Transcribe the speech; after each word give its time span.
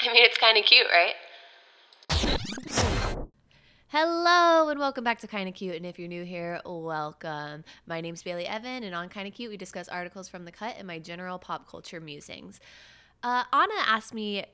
I 0.08 0.12
mean, 0.12 0.24
it's 0.24 0.38
kind 0.38 0.56
of 0.56 0.64
cute, 0.64 0.86
right? 0.90 1.14
Hello 3.88 4.68
and 4.68 4.78
welcome 4.78 5.04
back 5.04 5.18
to 5.20 5.26
Kinda 5.26 5.52
Cute. 5.52 5.74
And 5.74 5.84
if 5.84 5.98
you're 5.98 6.08
new 6.08 6.24
here, 6.24 6.60
welcome. 6.64 7.64
My 7.86 8.00
name's 8.00 8.22
Bailey 8.22 8.46
Evan, 8.46 8.84
and 8.84 8.94
on 8.94 9.08
Kinda 9.10 9.30
Cute, 9.30 9.50
we 9.50 9.56
discuss 9.58 9.88
articles 9.88 10.28
from 10.28 10.44
the 10.44 10.52
cut 10.52 10.76
and 10.78 10.86
my 10.86 10.98
general 10.98 11.38
pop 11.38 11.68
culture 11.68 12.00
musings. 12.00 12.60
Uh, 13.22 13.44
Anna 13.52 13.74
asked 13.86 14.14
me 14.14 14.44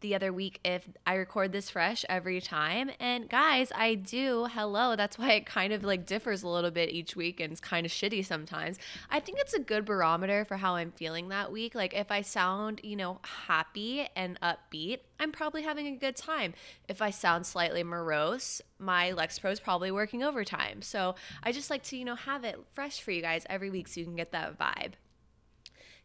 the 0.00 0.14
other 0.14 0.32
week 0.32 0.60
if 0.64 0.88
I 1.06 1.14
record 1.14 1.52
this 1.52 1.70
fresh 1.70 2.04
every 2.08 2.40
time. 2.40 2.90
And 2.98 3.28
guys, 3.28 3.72
I 3.74 3.94
do. 3.94 4.46
Hello. 4.50 4.96
That's 4.96 5.18
why 5.18 5.32
it 5.32 5.46
kind 5.46 5.72
of 5.72 5.84
like 5.84 6.06
differs 6.06 6.42
a 6.42 6.48
little 6.48 6.70
bit 6.70 6.90
each 6.90 7.16
week 7.16 7.40
and 7.40 7.52
it's 7.52 7.60
kind 7.60 7.86
of 7.86 7.92
shitty 7.92 8.24
sometimes. 8.24 8.78
I 9.10 9.20
think 9.20 9.38
it's 9.40 9.54
a 9.54 9.60
good 9.60 9.84
barometer 9.84 10.44
for 10.44 10.56
how 10.56 10.74
I'm 10.74 10.92
feeling 10.92 11.28
that 11.28 11.52
week. 11.52 11.74
Like 11.74 11.94
if 11.94 12.10
I 12.10 12.22
sound, 12.22 12.80
you 12.82 12.96
know, 12.96 13.20
happy 13.46 14.06
and 14.16 14.38
upbeat, 14.40 15.00
I'm 15.18 15.32
probably 15.32 15.62
having 15.62 15.86
a 15.86 15.96
good 15.96 16.16
time. 16.16 16.54
If 16.88 17.02
I 17.02 17.10
sound 17.10 17.46
slightly 17.46 17.82
morose, 17.82 18.62
my 18.78 19.12
Lexapro 19.12 19.52
is 19.52 19.60
probably 19.60 19.90
working 19.90 20.22
overtime. 20.22 20.82
So 20.82 21.14
I 21.42 21.52
just 21.52 21.70
like 21.70 21.82
to, 21.84 21.96
you 21.96 22.04
know, 22.04 22.14
have 22.14 22.44
it 22.44 22.58
fresh 22.72 23.00
for 23.00 23.10
you 23.10 23.22
guys 23.22 23.46
every 23.50 23.70
week 23.70 23.88
so 23.88 24.00
you 24.00 24.06
can 24.06 24.16
get 24.16 24.32
that 24.32 24.58
vibe. 24.58 24.92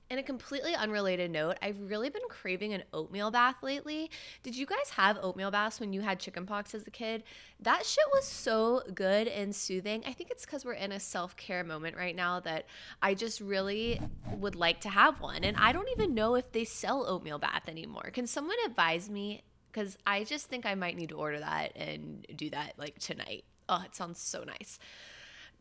In 0.07 0.19
a 0.19 0.23
completely 0.23 0.75
unrelated 0.75 1.31
note, 1.31 1.57
I've 1.63 1.79
really 1.81 2.11
been 2.11 2.21
craving 2.29 2.73
an 2.73 2.83
oatmeal 2.93 3.31
bath 3.31 3.55
lately. 3.63 4.11
Did 4.43 4.55
you 4.55 4.67
guys 4.67 4.91
have 4.91 5.17
oatmeal 5.19 5.49
baths 5.49 5.79
when 5.79 5.93
you 5.93 6.01
had 6.01 6.19
chickenpox 6.19 6.75
as 6.75 6.85
a 6.85 6.91
kid? 6.91 7.23
That 7.59 7.87
shit 7.87 8.03
was 8.13 8.25
so 8.25 8.83
good 8.93 9.27
and 9.27 9.55
soothing. 9.55 10.03
I 10.05 10.13
think 10.13 10.29
it's 10.29 10.45
because 10.45 10.63
we're 10.63 10.73
in 10.73 10.91
a 10.91 10.99
self 10.99 11.35
care 11.37 11.63
moment 11.63 11.97
right 11.97 12.15
now 12.15 12.39
that 12.41 12.67
I 13.01 13.15
just 13.15 13.41
really 13.41 13.99
would 14.37 14.55
like 14.55 14.81
to 14.81 14.89
have 14.89 15.21
one. 15.21 15.43
And 15.43 15.57
I 15.57 15.71
don't 15.71 15.89
even 15.89 16.13
know 16.13 16.35
if 16.35 16.51
they 16.51 16.65
sell 16.65 17.07
oatmeal 17.07 17.39
bath 17.39 17.67
anymore. 17.67 18.11
Can 18.13 18.27
someone 18.27 18.57
advise 18.67 19.09
me? 19.09 19.41
Because 19.71 19.97
I 20.05 20.23
just 20.23 20.47
think 20.47 20.67
I 20.67 20.75
might 20.75 20.95
need 20.95 21.09
to 21.09 21.15
order 21.15 21.39
that 21.39 21.75
and 21.75 22.27
do 22.35 22.51
that 22.51 22.73
like 22.77 22.99
tonight. 22.99 23.43
Oh, 23.67 23.81
it 23.83 23.95
sounds 23.95 24.19
so 24.19 24.43
nice. 24.43 24.77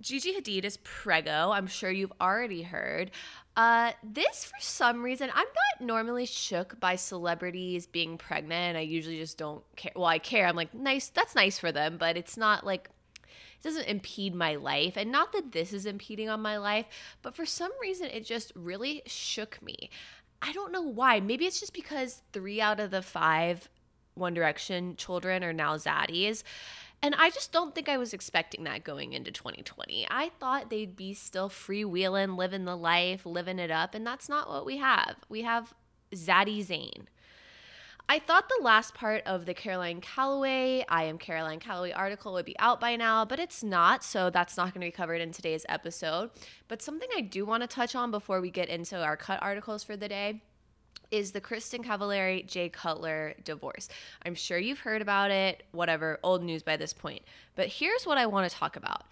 Gigi 0.00 0.34
Hadid 0.34 0.64
is 0.64 0.76
prego. 0.78 1.52
I'm 1.52 1.66
sure 1.66 1.90
you've 1.90 2.12
already 2.20 2.62
heard. 2.62 3.10
Uh, 3.56 3.92
this, 4.02 4.44
for 4.44 4.60
some 4.60 5.02
reason, 5.02 5.30
I'm 5.30 5.46
not 5.46 5.86
normally 5.86 6.26
shook 6.26 6.80
by 6.80 6.96
celebrities 6.96 7.86
being 7.86 8.18
pregnant. 8.18 8.76
I 8.76 8.80
usually 8.80 9.18
just 9.18 9.38
don't 9.38 9.62
care. 9.76 9.92
Well, 9.94 10.06
I 10.06 10.18
care. 10.18 10.46
I'm 10.46 10.56
like, 10.56 10.74
nice. 10.74 11.08
That's 11.08 11.36
nice 11.36 11.58
for 11.58 11.70
them, 11.70 11.96
but 11.96 12.16
it's 12.16 12.36
not 12.36 12.66
like 12.66 12.90
it 13.22 13.62
doesn't 13.62 13.86
impede 13.86 14.34
my 14.34 14.56
life. 14.56 14.96
And 14.96 15.12
not 15.12 15.32
that 15.32 15.52
this 15.52 15.72
is 15.72 15.86
impeding 15.86 16.28
on 16.28 16.42
my 16.42 16.56
life, 16.56 16.86
but 17.22 17.36
for 17.36 17.46
some 17.46 17.70
reason, 17.80 18.08
it 18.08 18.24
just 18.24 18.50
really 18.56 19.02
shook 19.06 19.62
me. 19.62 19.88
I 20.42 20.52
don't 20.52 20.72
know 20.72 20.82
why. 20.82 21.20
Maybe 21.20 21.46
it's 21.46 21.60
just 21.60 21.72
because 21.72 22.22
three 22.32 22.60
out 22.60 22.80
of 22.80 22.90
the 22.90 23.02
five 23.02 23.68
One 24.14 24.34
Direction 24.34 24.96
children 24.96 25.44
are 25.44 25.52
now 25.52 25.76
zaddies. 25.76 26.42
And 27.04 27.14
I 27.18 27.28
just 27.28 27.52
don't 27.52 27.74
think 27.74 27.90
I 27.90 27.98
was 27.98 28.14
expecting 28.14 28.64
that 28.64 28.82
going 28.82 29.12
into 29.12 29.30
2020. 29.30 30.06
I 30.10 30.30
thought 30.40 30.70
they'd 30.70 30.96
be 30.96 31.12
still 31.12 31.50
freewheeling, 31.50 32.38
living 32.38 32.64
the 32.64 32.78
life, 32.78 33.26
living 33.26 33.58
it 33.58 33.70
up, 33.70 33.94
and 33.94 34.06
that's 34.06 34.26
not 34.26 34.48
what 34.48 34.64
we 34.64 34.78
have. 34.78 35.16
We 35.28 35.42
have 35.42 35.74
Zaddy 36.14 36.64
Zayn. 36.64 37.04
I 38.08 38.18
thought 38.18 38.48
the 38.48 38.64
last 38.64 38.94
part 38.94 39.22
of 39.26 39.44
the 39.44 39.52
Caroline 39.52 40.00
Calloway, 40.00 40.86
I 40.88 41.04
am 41.04 41.18
Caroline 41.18 41.60
Calloway 41.60 41.92
article 41.92 42.32
would 42.32 42.46
be 42.46 42.58
out 42.58 42.80
by 42.80 42.96
now, 42.96 43.26
but 43.26 43.38
it's 43.38 43.62
not, 43.62 44.02
so 44.02 44.30
that's 44.30 44.56
not 44.56 44.72
going 44.72 44.80
to 44.80 44.86
be 44.86 44.90
covered 44.90 45.20
in 45.20 45.30
today's 45.30 45.66
episode. 45.68 46.30
But 46.68 46.80
something 46.80 47.08
I 47.14 47.20
do 47.20 47.44
want 47.44 47.64
to 47.64 47.66
touch 47.66 47.94
on 47.94 48.12
before 48.12 48.40
we 48.40 48.50
get 48.50 48.70
into 48.70 48.98
our 48.98 49.18
cut 49.18 49.42
articles 49.42 49.84
for 49.84 49.94
the 49.94 50.08
day 50.08 50.40
is 51.10 51.32
the 51.32 51.40
Kristin 51.40 51.84
Cavallari 51.84 52.46
Jay 52.46 52.68
Cutler 52.68 53.34
divorce. 53.44 53.88
I'm 54.24 54.34
sure 54.34 54.58
you've 54.58 54.80
heard 54.80 55.02
about 55.02 55.30
it, 55.30 55.62
whatever, 55.72 56.18
old 56.22 56.42
news 56.42 56.62
by 56.62 56.76
this 56.76 56.92
point. 56.92 57.22
But 57.54 57.68
here's 57.68 58.04
what 58.06 58.18
I 58.18 58.26
want 58.26 58.50
to 58.50 58.56
talk 58.56 58.76
about. 58.76 59.04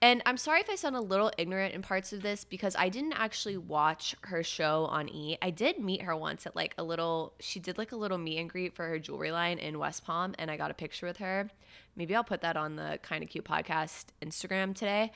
And 0.00 0.22
I'm 0.26 0.36
sorry 0.36 0.60
if 0.60 0.70
I 0.70 0.76
sound 0.76 0.94
a 0.94 1.00
little 1.00 1.32
ignorant 1.38 1.74
in 1.74 1.82
parts 1.82 2.12
of 2.12 2.22
this 2.22 2.44
because 2.44 2.76
I 2.76 2.88
didn't 2.88 3.14
actually 3.14 3.56
watch 3.56 4.14
her 4.22 4.44
show 4.44 4.84
on 4.86 5.08
E. 5.08 5.36
I 5.42 5.50
did 5.50 5.80
meet 5.80 6.02
her 6.02 6.16
once 6.16 6.46
at 6.46 6.54
like 6.54 6.74
a 6.78 6.84
little, 6.84 7.34
she 7.40 7.58
did 7.58 7.78
like 7.78 7.90
a 7.90 7.96
little 7.96 8.18
meet 8.18 8.38
and 8.38 8.48
greet 8.48 8.76
for 8.76 8.86
her 8.86 9.00
jewelry 9.00 9.32
line 9.32 9.58
in 9.58 9.78
West 9.78 10.04
Palm, 10.04 10.36
and 10.38 10.52
I 10.52 10.56
got 10.56 10.70
a 10.70 10.74
picture 10.74 11.06
with 11.06 11.16
her. 11.16 11.50
Maybe 11.96 12.14
I'll 12.14 12.22
put 12.22 12.42
that 12.42 12.56
on 12.56 12.76
the 12.76 13.00
Kinda 13.02 13.26
Cute 13.26 13.44
podcast 13.44 14.06
Instagram 14.22 14.72
today. 14.72 15.10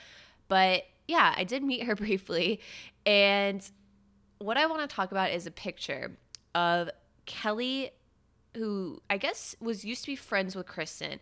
But 0.48 0.82
yeah, 1.06 1.32
I 1.36 1.44
did 1.44 1.62
meet 1.62 1.84
her 1.84 1.94
briefly. 1.96 2.60
And 3.06 3.68
what 4.42 4.56
I 4.56 4.66
want 4.66 4.88
to 4.88 4.94
talk 4.94 5.12
about 5.12 5.30
is 5.30 5.46
a 5.46 5.50
picture 5.50 6.16
of 6.54 6.90
Kelly 7.26 7.92
who 8.56 9.00
I 9.08 9.16
guess 9.16 9.56
was 9.60 9.84
used 9.84 10.02
to 10.02 10.10
be 10.10 10.16
friends 10.16 10.54
with 10.54 10.66
Kristin. 10.66 11.18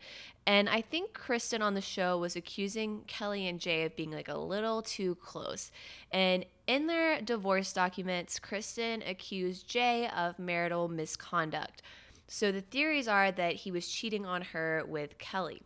And 0.46 0.68
I 0.68 0.80
think 0.80 1.12
Kristin 1.12 1.60
on 1.60 1.74
the 1.74 1.80
show 1.80 2.18
was 2.18 2.34
accusing 2.34 3.02
Kelly 3.06 3.46
and 3.46 3.60
Jay 3.60 3.84
of 3.84 3.94
being 3.94 4.10
like 4.10 4.28
a 4.28 4.36
little 4.36 4.82
too 4.82 5.14
close. 5.16 5.70
And 6.10 6.44
in 6.66 6.88
their 6.88 7.20
divorce 7.20 7.72
documents, 7.72 8.40
Kristin 8.40 9.08
accused 9.08 9.68
Jay 9.68 10.08
of 10.08 10.38
marital 10.38 10.88
misconduct. 10.88 11.82
So 12.26 12.50
the 12.50 12.62
theories 12.62 13.06
are 13.06 13.30
that 13.30 13.54
he 13.54 13.70
was 13.70 13.88
cheating 13.88 14.26
on 14.26 14.42
her 14.42 14.82
with 14.86 15.18
Kelly. 15.18 15.62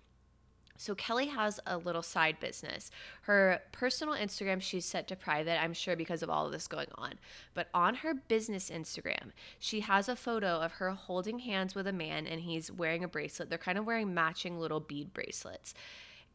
So 0.77 0.95
Kelly 0.95 1.27
has 1.27 1.61
a 1.67 1.79
little 1.79 2.03
side 2.03 2.41
business. 2.41 2.91
Her 3.23 3.61
personal 3.71 4.15
Instagram 4.15 4.61
she's 4.61 4.85
set 4.85 5.07
to 5.09 5.17
private, 5.17 5.63
I'm 5.63 5.73
sure 5.73 5.95
because 5.95 6.23
of 6.23 6.31
all 6.31 6.47
of 6.47 6.53
this 6.53 6.67
going 6.67 6.89
on. 6.97 7.15
But 7.55 7.69
on 7.73 7.97
her 7.97 8.15
business 8.15 8.71
Instagram, 8.71 9.31
she 9.59 9.81
has 9.81 10.09
a 10.09 10.17
photo 10.17 10.61
of 10.61 10.73
her 10.73 10.91
holding 10.91 11.39
hands 11.41 11.75
with 11.75 11.87
a 11.87 11.93
man 11.93 12.27
and 12.27 12.41
he's 12.41 12.73
wearing 12.73 13.05
a 13.05 13.09
bracelet. 13.09 13.51
They're 13.51 13.59
kind 13.59 13.79
of 13.79 13.87
wearing 13.87 14.15
matching 14.15 14.59
little 14.59 14.81
bead 14.81 15.15
bracelets. 15.15 15.75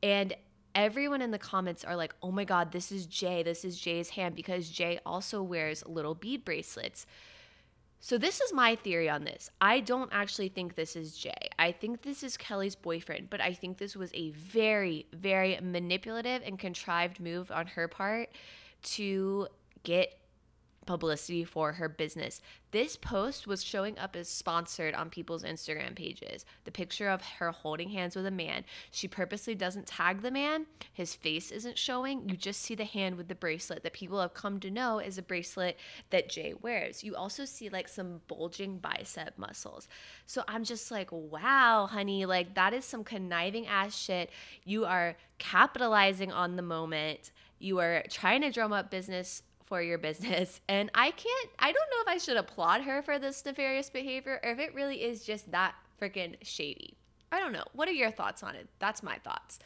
And 0.01 0.33
everyone 0.73 1.22
in 1.22 1.31
the 1.31 1.38
comments 1.38 1.83
are 1.83 1.95
like, 1.95 2.16
"Oh 2.23 2.31
my 2.31 2.45
god, 2.45 2.72
this 2.72 2.91
is 2.91 3.05
Jay. 3.05 3.44
This 3.44 3.66
is 3.66 3.78
Jay's 3.78 4.11
hand 4.11 4.35
because 4.35 4.69
Jay 4.69 4.99
also 5.05 5.44
wears 5.44 5.85
little 5.85 6.16
bead 6.16 6.45
bracelets." 6.45 7.05
So, 8.01 8.17
this 8.17 8.39
is 8.39 8.53
my 8.53 8.75
theory 8.75 9.09
on 9.09 9.25
this. 9.25 9.49
I 9.59 9.81
don't 9.81 10.09
actually 10.13 10.49
think 10.49 10.75
this 10.75 10.95
is 10.95 11.17
Jay. 11.17 11.49
I 11.57 11.73
think 11.73 12.01
this 12.01 12.23
is 12.23 12.37
Kelly's 12.37 12.75
boyfriend, 12.75 13.29
but 13.29 13.41
I 13.41 13.53
think 13.53 13.77
this 13.77 13.95
was 13.95 14.09
a 14.13 14.31
very, 14.31 15.05
very 15.11 15.59
manipulative 15.61 16.41
and 16.45 16.57
contrived 16.57 17.19
move 17.19 17.51
on 17.51 17.67
her 17.67 17.87
part 17.89 18.29
to 18.81 19.47
get 19.83 20.19
publicity 20.89 21.44
for 21.44 21.73
her 21.73 21.88
business. 21.88 22.41
This 22.72 22.95
post 22.95 23.45
was 23.45 23.63
showing 23.63 24.00
up 24.00 24.16
as 24.16 24.27
sponsored 24.27 24.95
on 24.95 25.11
people's 25.11 25.44
Instagram 25.44 25.95
pages. 25.95 26.45
The 26.63 26.72
picture 26.72 27.09
of 27.09 27.22
her 27.38 27.51
holding 27.51 27.89
hands 27.89 28.16
with 28.16 28.25
a 28.25 28.31
man. 28.31 28.63
She 28.89 29.07
purposely 29.07 29.53
doesn't 29.53 29.85
tag 29.85 30.23
the 30.23 30.31
man, 30.31 30.66
his 30.91 31.13
face 31.13 31.51
isn't 31.51 31.78
showing. 31.78 32.28
You 32.28 32.35
just 32.35 32.63
see 32.63 32.73
the 32.73 32.85
hand 32.85 33.17
with 33.17 33.28
the 33.28 33.35
bracelet 33.35 33.83
that 33.83 33.94
people 33.94 34.19
have 34.19 34.33
come 34.33 34.59
to 34.61 34.72
know 34.72 34.97
is 34.97 35.19
a 35.19 35.22
bracelet 35.22 35.78
that 36.09 36.28
Jay 36.28 36.55
wears. 36.59 37.03
You 37.03 37.16
also 37.16 37.45
see 37.45 37.69
like 37.69 37.88
some 37.88 38.22
bulging 38.28 38.79
bicep 38.79 39.38
muscles. 39.38 39.88
So 40.25 40.44
I'm 40.47 40.63
just 40.63 40.89
like, 40.89 41.11
wow, 41.11 41.88
honey, 41.88 42.25
like 42.25 42.55
that 42.55 42.73
is 42.73 42.83
some 42.83 43.03
conniving 43.03 43.67
ass 43.67 43.95
shit. 43.95 44.31
You 44.63 44.85
are 44.85 45.17
capitalizing 45.38 46.31
on 46.31 46.55
the 46.55 46.63
moment. 46.63 47.29
You 47.59 47.78
are 47.78 48.03
trying 48.09 48.41
to 48.41 48.51
drum 48.51 48.73
up 48.73 48.89
business 48.89 49.44
for 49.69 49.81
your 49.81 49.97
business. 49.97 50.59
And 50.69 50.91
I 50.94 51.12
can't, 51.12 51.50
I 51.57 51.72
don't 51.72 51.90
know 51.91 52.02
if 52.02 52.07
I 52.07 52.18
should 52.18 52.38
applaud 52.38 52.81
her 52.81 53.02
for 53.02 53.18
this 53.18 53.44
nefarious 53.46 53.90
behavior 53.90 54.40
or 54.44 54.52
if 54.52 54.59
it 54.59 54.75
really 54.75 55.03
is 55.03 55.24
just 55.24 55.52
that 55.52 55.75
freaking 56.02 56.35
shady. 56.41 56.96
I 57.31 57.40
don't 57.40 57.53
know. 57.53 57.63
What 57.74 57.88
are 57.88 57.94
your 57.94 58.12
thoughts 58.12 58.44
on 58.44 58.56
it? 58.56 58.68
That's 58.79 59.03
my 59.03 59.18
thoughts. 59.18 59.59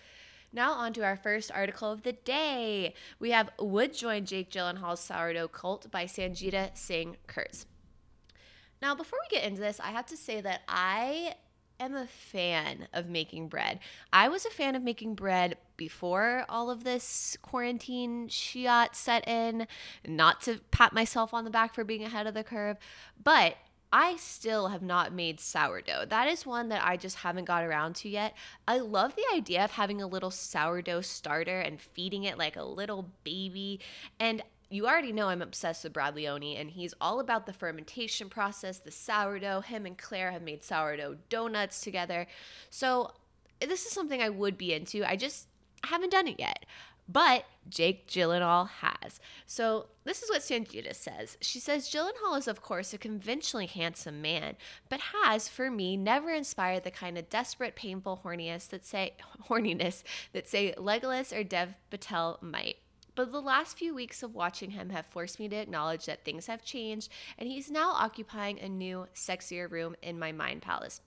Now, 0.51 0.73
on 0.73 0.93
to 0.93 1.03
our 1.03 1.17
first 1.17 1.51
article 1.51 1.91
of 1.91 2.03
the 2.03 2.13
day. 2.13 2.93
We 3.19 3.31
have 3.31 3.49
Would 3.59 3.93
Join 3.95 4.25
Jake 4.25 4.51
Gyllenhaal's 4.51 4.99
Sourdough 4.99 5.47
Cult 5.47 5.89
by 5.89 6.05
Sangeeta 6.05 6.77
Singh 6.77 7.17
Kurtz. 7.25 7.65
Now, 8.81 8.93
before 8.93 9.19
we 9.23 9.35
get 9.35 9.47
into 9.47 9.61
this, 9.61 9.79
I 9.79 9.91
have 9.91 10.05
to 10.07 10.17
say 10.17 10.41
that 10.41 10.61
I 10.67 11.35
am 11.79 11.95
a 11.95 12.05
fan 12.05 12.87
of 12.93 13.07
making 13.07 13.47
bread. 13.47 13.79
I 14.11 14.29
was 14.29 14.45
a 14.45 14.51
fan 14.51 14.75
of 14.75 14.83
making 14.83 15.15
bread 15.15 15.57
before 15.83 16.45
all 16.47 16.71
of 16.71 16.85
this 16.85 17.35
quarantine 17.41 18.29
shiat 18.29 18.95
set 18.95 19.27
in, 19.27 19.67
not 20.07 20.39
to 20.39 20.61
pat 20.71 20.93
myself 20.93 21.33
on 21.33 21.43
the 21.43 21.49
back 21.49 21.75
for 21.75 21.83
being 21.83 22.05
ahead 22.05 22.25
of 22.25 22.33
the 22.33 22.41
curve, 22.41 22.77
but 23.21 23.57
I 23.91 24.15
still 24.15 24.69
have 24.69 24.81
not 24.81 25.11
made 25.11 25.41
sourdough. 25.41 26.05
That 26.05 26.29
is 26.29 26.45
one 26.45 26.69
that 26.69 26.87
I 26.87 26.95
just 26.95 27.17
haven't 27.17 27.43
got 27.43 27.65
around 27.65 27.95
to 27.97 28.07
yet. 28.07 28.33
I 28.65 28.77
love 28.77 29.13
the 29.17 29.25
idea 29.35 29.61
of 29.65 29.71
having 29.71 30.01
a 30.01 30.07
little 30.07 30.31
sourdough 30.31 31.01
starter 31.01 31.59
and 31.59 31.81
feeding 31.81 32.23
it 32.23 32.37
like 32.37 32.55
a 32.55 32.63
little 32.63 33.09
baby. 33.25 33.81
And 34.21 34.41
you 34.69 34.87
already 34.87 35.11
know 35.11 35.27
I'm 35.27 35.41
obsessed 35.41 35.83
with 35.83 35.91
Brad 35.91 36.15
Leone, 36.15 36.55
and 36.55 36.71
he's 36.71 36.93
all 37.01 37.19
about 37.19 37.45
the 37.45 37.51
fermentation 37.51 38.29
process, 38.29 38.77
the 38.77 38.89
sourdough. 38.89 39.61
Him 39.61 39.85
and 39.85 39.97
Claire 39.97 40.31
have 40.31 40.43
made 40.43 40.63
sourdough 40.63 41.17
donuts 41.27 41.81
together. 41.81 42.25
So, 42.69 43.11
this 43.59 43.85
is 43.85 43.91
something 43.91 44.21
I 44.21 44.29
would 44.29 44.57
be 44.57 44.73
into. 44.73 45.07
I 45.07 45.15
just 45.15 45.47
haven't 45.87 46.11
done 46.11 46.27
it 46.27 46.39
yet. 46.39 46.65
but 47.07 47.45
Jake 47.69 48.07
Gyllenhaal 48.07 48.69
has. 48.69 49.19
So, 49.45 49.87
this 50.05 50.21
is 50.23 50.29
what 50.29 50.41
Sangeeta 50.41 50.95
says. 50.95 51.37
She 51.41 51.59
says 51.59 51.89
Gyllenhaal 51.89 52.37
is, 52.37 52.47
of 52.47 52.61
course, 52.61 52.93
a 52.93 52.97
conventionally 52.97 53.65
handsome 53.67 54.21
man, 54.21 54.55
but 54.89 54.99
has, 55.13 55.47
for 55.47 55.69
me, 55.71 55.97
never 55.97 56.29
inspired 56.29 56.83
the 56.83 56.91
kind 56.91 57.17
of 57.17 57.29
desperate, 57.29 57.75
painful 57.75 58.21
horniness 58.23 58.67
that 58.69 58.85
say 58.85 59.13
horniness 59.49 60.03
that 60.33 60.47
say 60.47 60.73
Legolas 60.77 61.37
or 61.37 61.43
Dev 61.43 61.73
Patel 61.89 62.37
might. 62.41 62.77
But 63.15 63.31
the 63.31 63.41
last 63.41 63.77
few 63.77 63.93
weeks 63.93 64.23
of 64.23 64.33
watching 64.33 64.71
him 64.71 64.89
have 64.89 65.05
forced 65.05 65.39
me 65.39 65.47
to 65.49 65.55
acknowledge 65.55 66.05
that 66.05 66.25
things 66.25 66.47
have 66.47 66.63
changed, 66.65 67.09
and 67.37 67.47
he's 67.47 67.69
now 67.69 67.91
occupying 67.91 68.59
a 68.59 68.67
new, 68.67 69.07
sexier 69.13 69.69
room 69.69 69.95
in 70.01 70.17
my 70.17 70.31
mind 70.31 70.61
palace. 70.63 71.01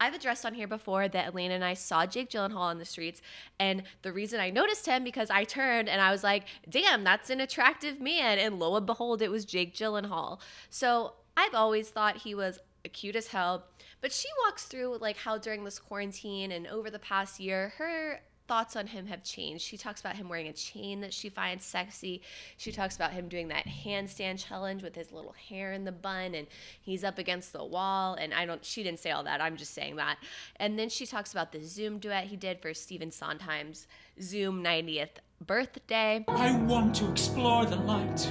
I've 0.00 0.14
addressed 0.14 0.44
on 0.44 0.54
here 0.54 0.68
before 0.68 1.08
that 1.08 1.26
Elena 1.28 1.54
and 1.54 1.64
I 1.64 1.74
saw 1.74 2.06
Jake 2.06 2.30
Gyllenhaal 2.30 2.56
on 2.56 2.78
the 2.78 2.84
streets, 2.84 3.22
and 3.58 3.82
the 4.02 4.12
reason 4.12 4.40
I 4.40 4.50
noticed 4.50 4.86
him 4.86 5.04
because 5.04 5.30
I 5.30 5.44
turned 5.44 5.88
and 5.88 6.00
I 6.00 6.10
was 6.10 6.22
like, 6.22 6.44
"Damn, 6.68 7.04
that's 7.04 7.30
an 7.30 7.40
attractive 7.40 8.00
man!" 8.00 8.38
And 8.38 8.58
lo 8.58 8.76
and 8.76 8.86
behold, 8.86 9.22
it 9.22 9.30
was 9.30 9.44
Jake 9.44 9.74
Gyllenhaal. 9.74 10.40
So 10.70 11.14
I've 11.36 11.54
always 11.54 11.88
thought 11.88 12.18
he 12.18 12.34
was 12.34 12.58
cute 12.92 13.16
as 13.16 13.28
hell. 13.28 13.64
But 14.00 14.12
she 14.12 14.28
walks 14.44 14.64
through 14.64 14.98
like 15.00 15.16
how 15.16 15.38
during 15.38 15.64
this 15.64 15.78
quarantine 15.78 16.52
and 16.52 16.66
over 16.66 16.90
the 16.90 16.98
past 16.98 17.40
year, 17.40 17.72
her 17.78 18.20
thoughts 18.46 18.76
on 18.76 18.86
him 18.88 19.06
have 19.06 19.22
changed. 19.22 19.64
She 19.64 19.76
talks 19.76 20.00
about 20.00 20.16
him 20.16 20.28
wearing 20.28 20.48
a 20.48 20.52
chain 20.52 21.00
that 21.00 21.12
she 21.12 21.28
finds 21.28 21.64
sexy. 21.64 22.22
She 22.56 22.72
talks 22.72 22.96
about 22.96 23.12
him 23.12 23.28
doing 23.28 23.48
that 23.48 23.66
handstand 23.66 24.44
challenge 24.44 24.82
with 24.82 24.94
his 24.94 25.12
little 25.12 25.34
hair 25.48 25.72
in 25.72 25.84
the 25.84 25.92
bun 25.92 26.34
and 26.34 26.46
he's 26.80 27.04
up 27.04 27.18
against 27.18 27.52
the 27.52 27.64
wall 27.64 28.14
and 28.14 28.34
I 28.34 28.46
don't 28.46 28.64
she 28.64 28.82
didn't 28.82 29.00
say 29.00 29.10
all 29.10 29.24
that. 29.24 29.40
I'm 29.40 29.56
just 29.56 29.74
saying 29.74 29.96
that. 29.96 30.18
And 30.56 30.78
then 30.78 30.88
she 30.88 31.06
talks 31.06 31.32
about 31.32 31.52
the 31.52 31.62
Zoom 31.62 31.98
duet 31.98 32.24
he 32.24 32.36
did 32.36 32.60
for 32.60 32.74
Stephen 32.74 33.10
Sondheim's 33.10 33.86
Zoom 34.20 34.62
90th 34.62 35.20
birthday. 35.46 36.24
I 36.28 36.56
want 36.56 36.94
to 36.96 37.10
explore 37.10 37.66
the 37.66 37.76
light. 37.76 38.30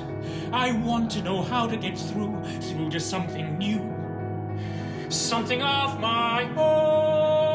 I 0.51 0.71
want 0.71 1.11
to 1.11 1.21
know 1.21 1.41
how 1.41 1.67
to 1.67 1.77
get 1.77 1.97
through 1.97 2.41
through 2.61 2.89
to 2.91 2.99
something 2.99 3.57
new. 3.57 3.89
Something 5.09 5.61
of 5.61 5.99
my 5.99 6.49
own. 6.57 7.52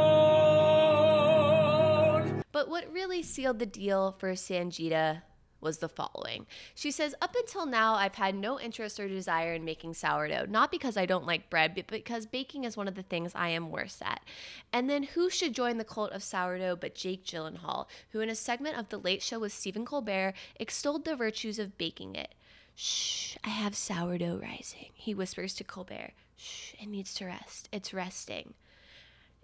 But 2.58 2.69
what 2.69 2.93
really 2.93 3.22
sealed 3.22 3.60
the 3.60 3.66
deal 3.66 4.10
for 4.19 4.32
Sangeeta 4.32 5.22
was 5.60 5.78
the 5.78 5.88
following. 5.88 6.44
She 6.75 6.90
says, 6.90 7.14
Up 7.22 7.37
until 7.38 7.66
now, 7.66 7.94
I've 7.94 8.16
had 8.16 8.34
no 8.34 8.58
interest 8.58 8.99
or 8.99 9.06
desire 9.06 9.55
in 9.55 9.64
making 9.64 9.94
sourdough, 9.94 10.46
not 10.49 10.72
because 10.72 10.96
I 10.96 11.06
don't 11.06 11.25
like 11.25 11.50
bread, 11.50 11.76
but 11.76 11.87
because 11.87 12.26
baking 12.26 12.64
is 12.64 12.76
one 12.76 12.88
of 12.88 12.96
the 12.96 13.05
things 13.05 13.31
I 13.37 13.50
am 13.50 13.70
worst 13.70 14.02
at. 14.02 14.25
And 14.72 14.90
then 14.90 15.05
who 15.05 15.31
should 15.31 15.55
join 15.55 15.78
the 15.78 15.84
cult 15.84 16.10
of 16.10 16.25
sourdough 16.25 16.78
but 16.81 16.96
Jake 16.96 17.25
Gyllenhaal, 17.25 17.87
who 18.10 18.19
in 18.19 18.28
a 18.28 18.34
segment 18.34 18.76
of 18.76 18.88
The 18.88 18.99
Late 18.99 19.22
Show 19.22 19.38
with 19.38 19.52
Stephen 19.52 19.84
Colbert 19.84 20.34
extolled 20.58 21.05
the 21.05 21.14
virtues 21.14 21.60
of 21.60 21.78
baking 21.78 22.16
it. 22.16 22.34
Shh, 22.75 23.37
I 23.44 23.50
have 23.50 23.76
sourdough 23.76 24.40
rising, 24.43 24.90
he 24.94 25.14
whispers 25.14 25.55
to 25.55 25.62
Colbert. 25.62 26.10
Shh, 26.37 26.75
it 26.81 26.88
needs 26.88 27.14
to 27.14 27.26
rest. 27.26 27.69
It's 27.70 27.94
resting. 27.94 28.55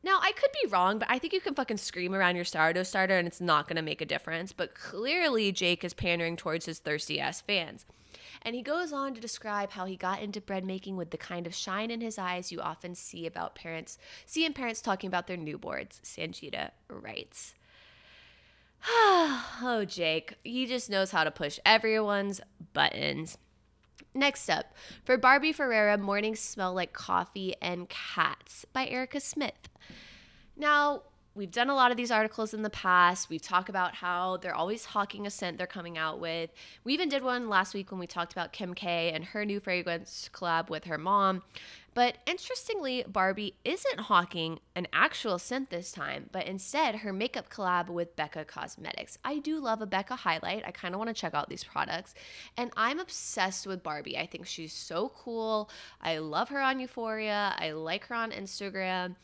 Now, 0.05 0.19
I 0.21 0.33
could 0.33 0.51
be 0.63 0.69
wrong, 0.69 0.99
but 0.99 1.09
I 1.11 1.19
think 1.19 1.33
you 1.33 1.41
can 1.41 1.55
fucking 1.55 1.79
scream 1.79 2.15
around 2.15 2.37
your 2.37 2.45
sourdough 2.45 2.83
starter 2.83 3.17
and 3.17 3.27
it's 3.27 3.41
not 3.41 3.67
going 3.67 3.77
to 3.77 3.83
make 3.83 4.03
a 4.03 4.07
difference. 4.07 4.53
But 4.53 4.75
clearly, 4.75 5.51
Jake 5.51 5.83
is 5.83 5.95
pandering 5.95 6.37
towards 6.37 6.67
his 6.67 6.79
thirsty 6.79 7.19
ass 7.19 7.41
fans. 7.41 7.87
And 8.43 8.55
he 8.55 8.61
goes 8.61 8.93
on 8.93 9.15
to 9.15 9.21
describe 9.21 9.71
how 9.71 9.87
he 9.87 9.97
got 9.97 10.21
into 10.21 10.43
bread 10.43 10.63
making 10.63 10.99
with 10.99 11.11
the 11.11 11.17
kind 11.17 11.47
of 11.47 11.55
shine 11.55 11.91
in 11.91 12.03
his 12.03 12.19
eyes 12.19 12.53
you 12.53 12.61
often 12.61 12.95
see 12.95 13.27
about 13.27 13.55
parents, 13.55 13.97
seeing 14.27 14.53
parents 14.53 14.83
talking 14.83 15.09
about 15.09 15.27
their 15.27 15.39
newborns, 15.39 16.03
Sangeeta 16.03 16.73
writes. 16.91 17.55
oh, 18.87 19.87
Jake, 19.89 20.35
he 20.45 20.67
just 20.67 20.91
knows 20.91 21.13
how 21.13 21.25
to 21.25 21.31
push 21.31 21.59
everyone's 21.65 22.43
buttons. 22.75 23.39
Next 24.15 24.49
up, 24.49 24.73
for 25.05 25.17
Barbie 25.19 25.53
Ferreira, 25.53 25.99
Mornings 25.99 26.39
Smell 26.39 26.73
Like 26.73 26.93
Coffee 26.93 27.57
and 27.61 27.89
Cats 27.89 28.65
by 28.73 28.87
Erica 28.87 29.19
Smith. 29.19 29.69
Now, 30.57 31.03
we've 31.35 31.51
done 31.51 31.71
a 31.71 31.75
lot 31.75 31.91
of 31.91 31.97
these 31.97 32.11
articles 32.11 32.55
in 32.55 32.63
the 32.63 32.71
past. 32.71 33.29
We've 33.29 33.43
talked 33.43 33.69
about 33.69 33.95
how 33.95 34.37
they're 34.39 34.55
always 34.55 34.85
hawking 34.85 35.27
a 35.27 35.31
scent 35.31 35.59
they're 35.59 35.67
coming 35.67 35.99
out 35.99 36.21
with. 36.21 36.51
We 36.85 36.95
even 36.95 37.09
did 37.09 37.23
one 37.23 37.49
last 37.49 37.75
week 37.75 37.91
when 37.91 38.01
we 38.01 38.07
talked 38.07 38.33
about 38.33 38.53
Kim 38.53 38.75
K 38.75 39.11
and 39.13 39.25
her 39.25 39.45
new 39.45 39.61
fragrance 39.61 40.31
collab 40.33 40.71
with 40.71 40.85
her 40.85 40.99
mom. 40.99 41.43
But 41.95 42.19
interestingly, 42.27 43.05
Barbie 43.07 43.55
isn't 43.65 44.01
hawking 44.01 44.59
an 44.75 44.89
actual 44.93 45.39
scent 45.39 45.71
this 45.71 45.93
time, 45.93 46.29
but 46.33 46.47
instead 46.47 46.97
her 46.97 47.13
makeup 47.13 47.49
collab 47.49 47.89
with 47.89 48.17
Becca 48.17 48.47
Cosmetics. 48.47 49.17
I 49.25 49.39
do 49.39 49.61
love 49.61 49.81
a 49.81 49.87
Becca 49.87 50.17
highlight. 50.17 50.65
I 50.67 50.73
kind 50.73 50.93
of 50.93 50.99
want 50.99 51.09
to 51.09 51.15
check 51.15 51.35
out 51.35 51.49
these 51.49 51.63
products. 51.63 52.15
And 52.57 52.73
I'm 52.77 52.99
obsessed 52.99 53.69
with 53.69 53.85
Barbie. 53.85 54.19
I 54.19 54.27
think 54.27 54.47
she's 54.47 54.73
so 54.73 55.13
cool. 55.15 55.71
I 56.01 56.19
love 56.19 56.49
her 56.49 56.61
on 56.61 56.81
Euphoria. 56.81 57.55
I 57.57 57.71
like 57.71 58.07
her 58.07 58.17
on 58.17 58.33
Instagram. 58.33 59.15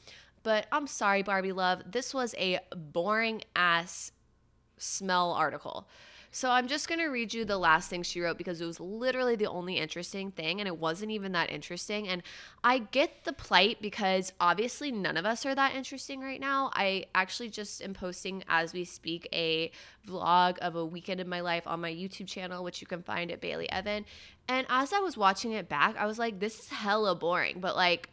But 0.43 0.67
I'm 0.73 0.87
sorry, 0.87 1.23
Barbie 1.23 1.53
Love. 1.53 1.83
This 1.87 2.15
was 2.15 2.35
a 2.39 2.61
boring 2.75 3.43
ass 3.55 4.13
smell 4.79 5.33
article. 5.33 5.87
So 6.33 6.49
I'm 6.49 6.69
just 6.69 6.89
going 6.89 7.01
to 7.01 7.09
read 7.09 7.35
you 7.35 7.45
the 7.45 7.59
last 7.59 7.91
thing 7.91 8.05
she 8.05 8.21
wrote 8.21 8.39
because 8.39 8.61
it 8.61 8.65
was 8.65 8.79
literally 8.79 9.35
the 9.35 9.49
only 9.49 9.79
interesting 9.79 10.31
thing 10.31 10.61
and 10.61 10.69
it 10.69 10.79
wasn't 10.79 11.11
even 11.11 11.33
that 11.33 11.51
interesting. 11.51 12.07
And 12.07 12.23
I 12.63 12.79
get 12.79 13.25
the 13.25 13.33
plight 13.33 13.83
because 13.83 14.33
obviously 14.39 14.93
none 14.93 15.17
of 15.17 15.27
us 15.27 15.45
are 15.45 15.57
that 15.57 15.75
interesting 15.75 16.21
right 16.21 16.41
now. 16.41 16.71
I 16.73 17.07
actually 17.17 17.49
just 17.49 17.83
am 17.83 17.95
posting 17.95 18.45
as 18.49 18.73
we 18.73 18.85
speak 18.85 19.29
a 19.33 19.73
vlog 20.07 20.59
of 20.59 20.77
a 20.77 20.85
weekend 20.85 21.21
in 21.21 21.29
my 21.29 21.41
life 21.41 21.67
on 21.67 21.81
my 21.81 21.93
YouTube 21.93 22.29
channel, 22.29 22.63
which 22.63 22.81
you 22.81 22.87
can 22.87 23.03
find 23.03 23.33
at 23.33 23.41
Bailey 23.41 23.69
Evan. 23.69 24.05
And 24.47 24.69
as 24.71 24.93
I 24.93 25.01
was 25.01 25.17
watching 25.17 25.51
it 25.51 25.69
back, 25.69 25.97
I 25.97 26.07
was 26.07 26.19
like, 26.19 26.39
this 26.39 26.61
is 26.61 26.69
hella 26.69 27.17
boring, 27.17 27.59
but 27.59 27.75
like, 27.75 28.09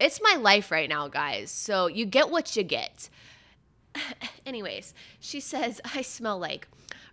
it's 0.00 0.20
my 0.22 0.36
life 0.36 0.70
right 0.70 0.88
now, 0.88 1.08
guys. 1.08 1.50
So 1.50 1.86
you 1.86 2.06
get 2.06 2.30
what 2.30 2.56
you 2.56 2.62
get. 2.62 3.08
Anyways, 4.46 4.94
she 5.20 5.40
says, 5.40 5.80
I 5.94 6.02
smell 6.02 6.38
like 6.38 6.68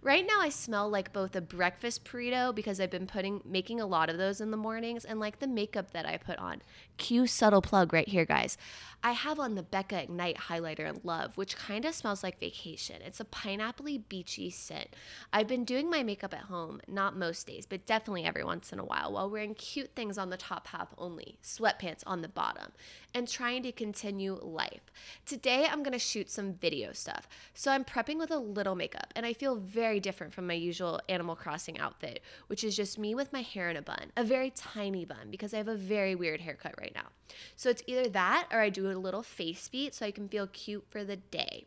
Right 0.06 0.24
now, 0.24 0.40
I 0.40 0.50
smell 0.50 0.88
like 0.88 1.12
both 1.14 1.36
a 1.36 1.42
breakfast 1.42 2.06
burrito 2.06 2.54
because 2.54 2.80
I've 2.80 2.92
been 2.92 3.08
putting 3.08 3.42
making 3.44 3.82
a 3.82 3.88
lot 3.88 4.08
of 4.08 4.20
those 4.20 4.40
in 4.40 4.52
the 4.52 4.58
mornings, 4.58 5.04
and 5.04 5.20
like 5.20 5.40
the 5.40 5.48
makeup 5.48 5.94
that 5.94 6.06
I 6.06 6.18
put 6.18 6.38
on. 6.38 6.62
Cue 6.98 7.26
subtle 7.26 7.64
plug 7.64 7.92
right 7.92 8.08
here, 8.08 8.24
guys. 8.24 8.56
I 9.04 9.12
have 9.12 9.40
on 9.40 9.56
the 9.56 9.64
Becca 9.64 10.04
Ignite 10.04 10.38
highlighter 10.38 10.90
in 10.90 11.00
Love, 11.04 11.38
which 11.38 11.56
kind 11.56 11.86
of 11.86 11.94
smells 11.94 12.24
like 12.24 12.40
vacation. 12.40 13.02
It's 13.06 13.20
a 13.20 13.26
pineappley 13.26 14.02
beachy 14.10 14.50
scent. 14.50 14.96
I've 15.32 15.48
been 15.48 15.64
doing 15.64 15.90
my 15.90 16.02
makeup 16.02 16.34
at 16.34 16.42
home, 16.42 16.82
not 16.88 17.16
most 17.16 17.46
days, 17.46 17.66
but 17.66 17.86
definitely 17.86 18.26
every 18.26 18.44
once 18.44 18.74
in 18.74 18.80
a 18.80 18.86
while, 18.86 19.14
while 19.14 19.30
wearing 19.30 19.54
cute 19.54 19.96
things 19.96 20.18
on 20.18 20.32
the 20.32 20.38
top 20.38 20.68
half 20.68 20.94
only, 20.98 21.38
sweatpants 21.44 22.04
on 22.08 22.22
the 22.22 22.28
bottom, 22.28 22.72
and 23.14 23.28
trying 23.28 23.62
to 23.64 23.72
continue 23.72 24.40
life. 24.42 24.92
Today, 25.26 25.68
I'm 25.70 25.84
gonna 25.84 26.00
shoot 26.00 26.30
some 26.30 26.54
video 26.54 26.92
stuff, 26.92 27.28
so 27.54 27.72
I'm 27.72 27.86
prepping 27.86 28.18
with 28.18 28.32
a 28.32 28.40
little 28.40 28.76
makeup, 28.76 29.14
and 29.16 29.26
I 29.26 29.34
feel 29.34 29.56
very 29.56 30.00
different 30.00 30.34
from 30.34 30.48
my 30.48 30.54
usual 30.54 31.00
Animal 31.10 31.36
Crossing 31.36 31.80
outfit, 31.80 32.22
which 32.48 32.64
is 32.64 32.76
just 32.76 32.98
me 32.98 33.14
with 33.14 33.32
my 33.32 33.42
hair 33.42 33.70
in 33.70 33.78
a 33.78 33.82
bun, 33.82 34.12
a 34.18 34.24
very 34.24 34.50
tiny 34.50 35.06
bun, 35.06 35.30
because 35.30 35.54
I 35.54 35.58
have 35.58 35.68
a 35.68 35.76
very 35.76 36.16
weird 36.16 36.42
haircut 36.42 36.76
right 36.80 36.94
now. 36.96 37.08
So 37.56 37.70
it's 37.70 37.84
either 37.88 38.08
that 38.10 38.48
or 38.52 38.60
I 38.60 38.70
do 38.70 38.90
a 38.90 38.94
little 38.94 39.24
face 39.24 39.68
beat 39.68 39.96
so 39.96 40.06
I 40.06 40.12
can 40.12 40.30
feel 40.30 40.48
cute 40.48 40.86
for 40.90 41.04
the 41.04 41.18
day. 41.18 41.66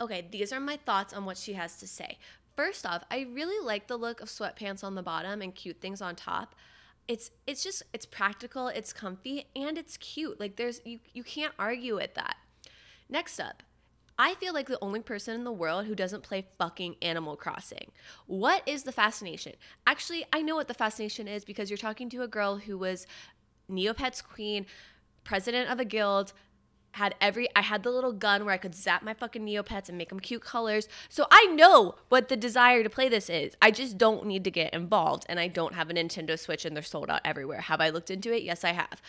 Okay, 0.00 0.26
these 0.30 0.52
are 0.52 0.60
my 0.60 0.76
thoughts 0.76 1.12
on 1.12 1.24
what 1.24 1.36
she 1.36 1.54
has 1.54 1.76
to 1.78 1.86
say. 1.86 2.18
First 2.56 2.86
off, 2.86 3.04
I 3.10 3.26
really 3.32 3.64
like 3.64 3.86
the 3.86 3.96
look 3.96 4.20
of 4.20 4.28
sweatpants 4.28 4.84
on 4.84 4.94
the 4.94 5.02
bottom 5.02 5.42
and 5.42 5.54
cute 5.54 5.80
things 5.80 6.00
on 6.02 6.16
top. 6.16 6.54
It's 7.06 7.30
it's 7.46 7.62
just 7.62 7.82
it's 7.92 8.06
practical, 8.06 8.68
it's 8.68 8.92
comfy, 8.92 9.46
and 9.56 9.78
it's 9.78 9.96
cute. 9.96 10.38
Like 10.38 10.56
there's 10.56 10.80
you 10.84 11.00
you 11.14 11.24
can't 11.24 11.54
argue 11.58 11.96
with 11.96 12.14
that. 12.14 12.36
Next 13.08 13.40
up, 13.40 13.62
I 14.18 14.34
feel 14.34 14.52
like 14.52 14.66
the 14.66 14.82
only 14.82 15.00
person 15.00 15.36
in 15.36 15.44
the 15.44 15.52
world 15.52 15.86
who 15.86 15.94
doesn't 15.94 16.24
play 16.24 16.46
fucking 16.58 16.96
Animal 17.00 17.36
Crossing. 17.36 17.92
What 18.26 18.66
is 18.66 18.82
the 18.82 18.90
fascination? 18.90 19.52
Actually, 19.86 20.26
I 20.32 20.42
know 20.42 20.56
what 20.56 20.66
the 20.66 20.74
fascination 20.74 21.28
is 21.28 21.44
because 21.44 21.70
you're 21.70 21.76
talking 21.76 22.10
to 22.10 22.22
a 22.22 22.28
girl 22.28 22.56
who 22.56 22.76
was 22.76 23.06
Neopets 23.70 24.22
queen, 24.22 24.66
president 25.24 25.70
of 25.70 25.78
a 25.80 25.84
guild, 25.84 26.32
had 26.92 27.14
every 27.20 27.48
I 27.54 27.62
had 27.62 27.82
the 27.82 27.90
little 27.90 28.12
gun 28.12 28.44
where 28.44 28.54
I 28.54 28.58
could 28.58 28.74
zap 28.74 29.02
my 29.02 29.14
fucking 29.14 29.44
Neopets 29.44 29.88
and 29.88 29.96
make 29.96 30.08
them 30.08 30.20
cute 30.20 30.42
colors. 30.42 30.88
So 31.08 31.26
I 31.30 31.46
know 31.46 31.94
what 32.08 32.28
the 32.28 32.36
desire 32.36 32.82
to 32.82 32.90
play 32.90 33.08
this 33.08 33.30
is. 33.30 33.54
I 33.62 33.70
just 33.70 33.98
don't 33.98 34.26
need 34.26 34.44
to 34.44 34.50
get 34.50 34.74
involved 34.74 35.24
and 35.28 35.38
I 35.38 35.48
don't 35.48 35.74
have 35.74 35.90
a 35.90 35.94
Nintendo 35.94 36.38
Switch 36.38 36.64
and 36.64 36.74
they're 36.74 36.82
sold 36.82 37.10
out 37.10 37.20
everywhere. 37.24 37.60
Have 37.60 37.80
I 37.80 37.90
looked 37.90 38.10
into 38.10 38.34
it? 38.34 38.42
Yes, 38.42 38.64
I 38.64 38.72
have. 38.72 39.00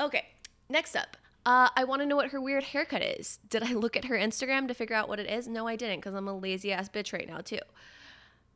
Okay, 0.00 0.26
next 0.68 0.96
up. 0.96 1.16
Uh, 1.46 1.68
I 1.76 1.84
want 1.84 2.02
to 2.02 2.06
know 2.06 2.16
what 2.16 2.30
her 2.30 2.40
weird 2.40 2.64
haircut 2.64 3.02
is. 3.02 3.38
Did 3.48 3.62
I 3.62 3.72
look 3.72 3.96
at 3.96 4.04
her 4.06 4.16
Instagram 4.16 4.68
to 4.68 4.74
figure 4.74 4.96
out 4.96 5.08
what 5.08 5.18
it 5.18 5.30
is? 5.30 5.48
No, 5.48 5.66
I 5.66 5.76
didn't 5.76 6.00
because 6.00 6.14
I'm 6.14 6.28
a 6.28 6.36
lazy 6.36 6.72
ass 6.72 6.88
bitch 6.88 7.12
right 7.12 7.28
now 7.28 7.38
too. 7.38 7.60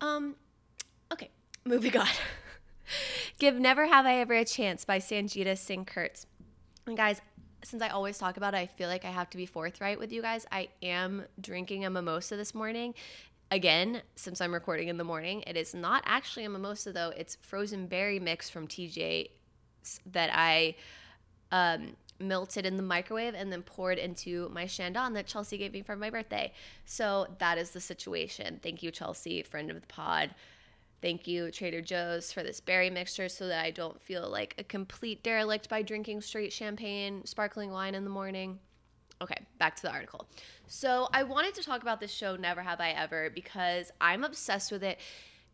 Um, 0.00 0.34
okay, 1.12 1.30
moving 1.64 1.96
on. 1.96 2.08
Give 3.38 3.54
Never 3.54 3.86
Have 3.86 4.06
I 4.06 4.18
Ever 4.20 4.34
a 4.34 4.44
Chance 4.44 4.84
by 4.84 4.98
Sangeeta 4.98 5.56
Singh 5.56 5.84
Kurtz. 5.84 6.26
And 6.86 6.96
guys, 6.96 7.20
since 7.64 7.82
I 7.82 7.88
always 7.88 8.18
talk 8.18 8.36
about 8.36 8.54
it, 8.54 8.58
I 8.58 8.66
feel 8.66 8.88
like 8.88 9.04
I 9.04 9.10
have 9.10 9.30
to 9.30 9.36
be 9.36 9.46
forthright 9.46 9.98
with 9.98 10.12
you 10.12 10.22
guys. 10.22 10.46
I 10.50 10.68
am 10.82 11.24
drinking 11.40 11.84
a 11.84 11.90
mimosa 11.90 12.36
this 12.36 12.54
morning. 12.54 12.94
Again, 13.50 14.02
since 14.16 14.40
I'm 14.40 14.52
recording 14.52 14.88
in 14.88 14.96
the 14.96 15.04
morning, 15.04 15.44
it 15.46 15.56
is 15.56 15.74
not 15.74 16.02
actually 16.06 16.44
a 16.44 16.50
mimosa 16.50 16.92
though. 16.92 17.12
It's 17.16 17.36
frozen 17.40 17.86
berry 17.86 18.18
mix 18.18 18.48
from 18.48 18.66
TJ 18.66 19.28
that 20.06 20.30
I 20.32 20.74
um, 21.50 21.96
melted 22.18 22.64
in 22.64 22.76
the 22.76 22.82
microwave 22.82 23.34
and 23.34 23.52
then 23.52 23.62
poured 23.62 23.98
into 23.98 24.48
my 24.50 24.66
Chandon 24.66 25.12
that 25.14 25.26
Chelsea 25.26 25.58
gave 25.58 25.72
me 25.72 25.82
for 25.82 25.96
my 25.96 26.10
birthday. 26.10 26.52
So 26.84 27.26
that 27.38 27.58
is 27.58 27.70
the 27.70 27.80
situation. 27.80 28.60
Thank 28.62 28.82
you, 28.82 28.90
Chelsea, 28.90 29.42
friend 29.42 29.70
of 29.70 29.80
the 29.80 29.86
pod. 29.86 30.30
Thank 31.02 31.26
you, 31.26 31.50
Trader 31.50 31.80
Joe's, 31.80 32.32
for 32.32 32.44
this 32.44 32.60
berry 32.60 32.88
mixture 32.88 33.28
so 33.28 33.48
that 33.48 33.64
I 33.64 33.72
don't 33.72 34.00
feel 34.00 34.30
like 34.30 34.54
a 34.56 34.62
complete 34.62 35.24
derelict 35.24 35.68
by 35.68 35.82
drinking 35.82 36.20
straight 36.20 36.52
champagne, 36.52 37.24
sparkling 37.24 37.72
wine 37.72 37.96
in 37.96 38.04
the 38.04 38.10
morning. 38.10 38.60
Okay, 39.20 39.34
back 39.58 39.74
to 39.76 39.82
the 39.82 39.90
article. 39.90 40.28
So, 40.68 41.08
I 41.12 41.24
wanted 41.24 41.54
to 41.56 41.62
talk 41.64 41.82
about 41.82 42.00
this 42.00 42.12
show, 42.12 42.36
Never 42.36 42.62
Have 42.62 42.80
I 42.80 42.90
Ever, 42.90 43.30
because 43.30 43.90
I'm 44.00 44.22
obsessed 44.22 44.70
with 44.70 44.84
it. 44.84 45.00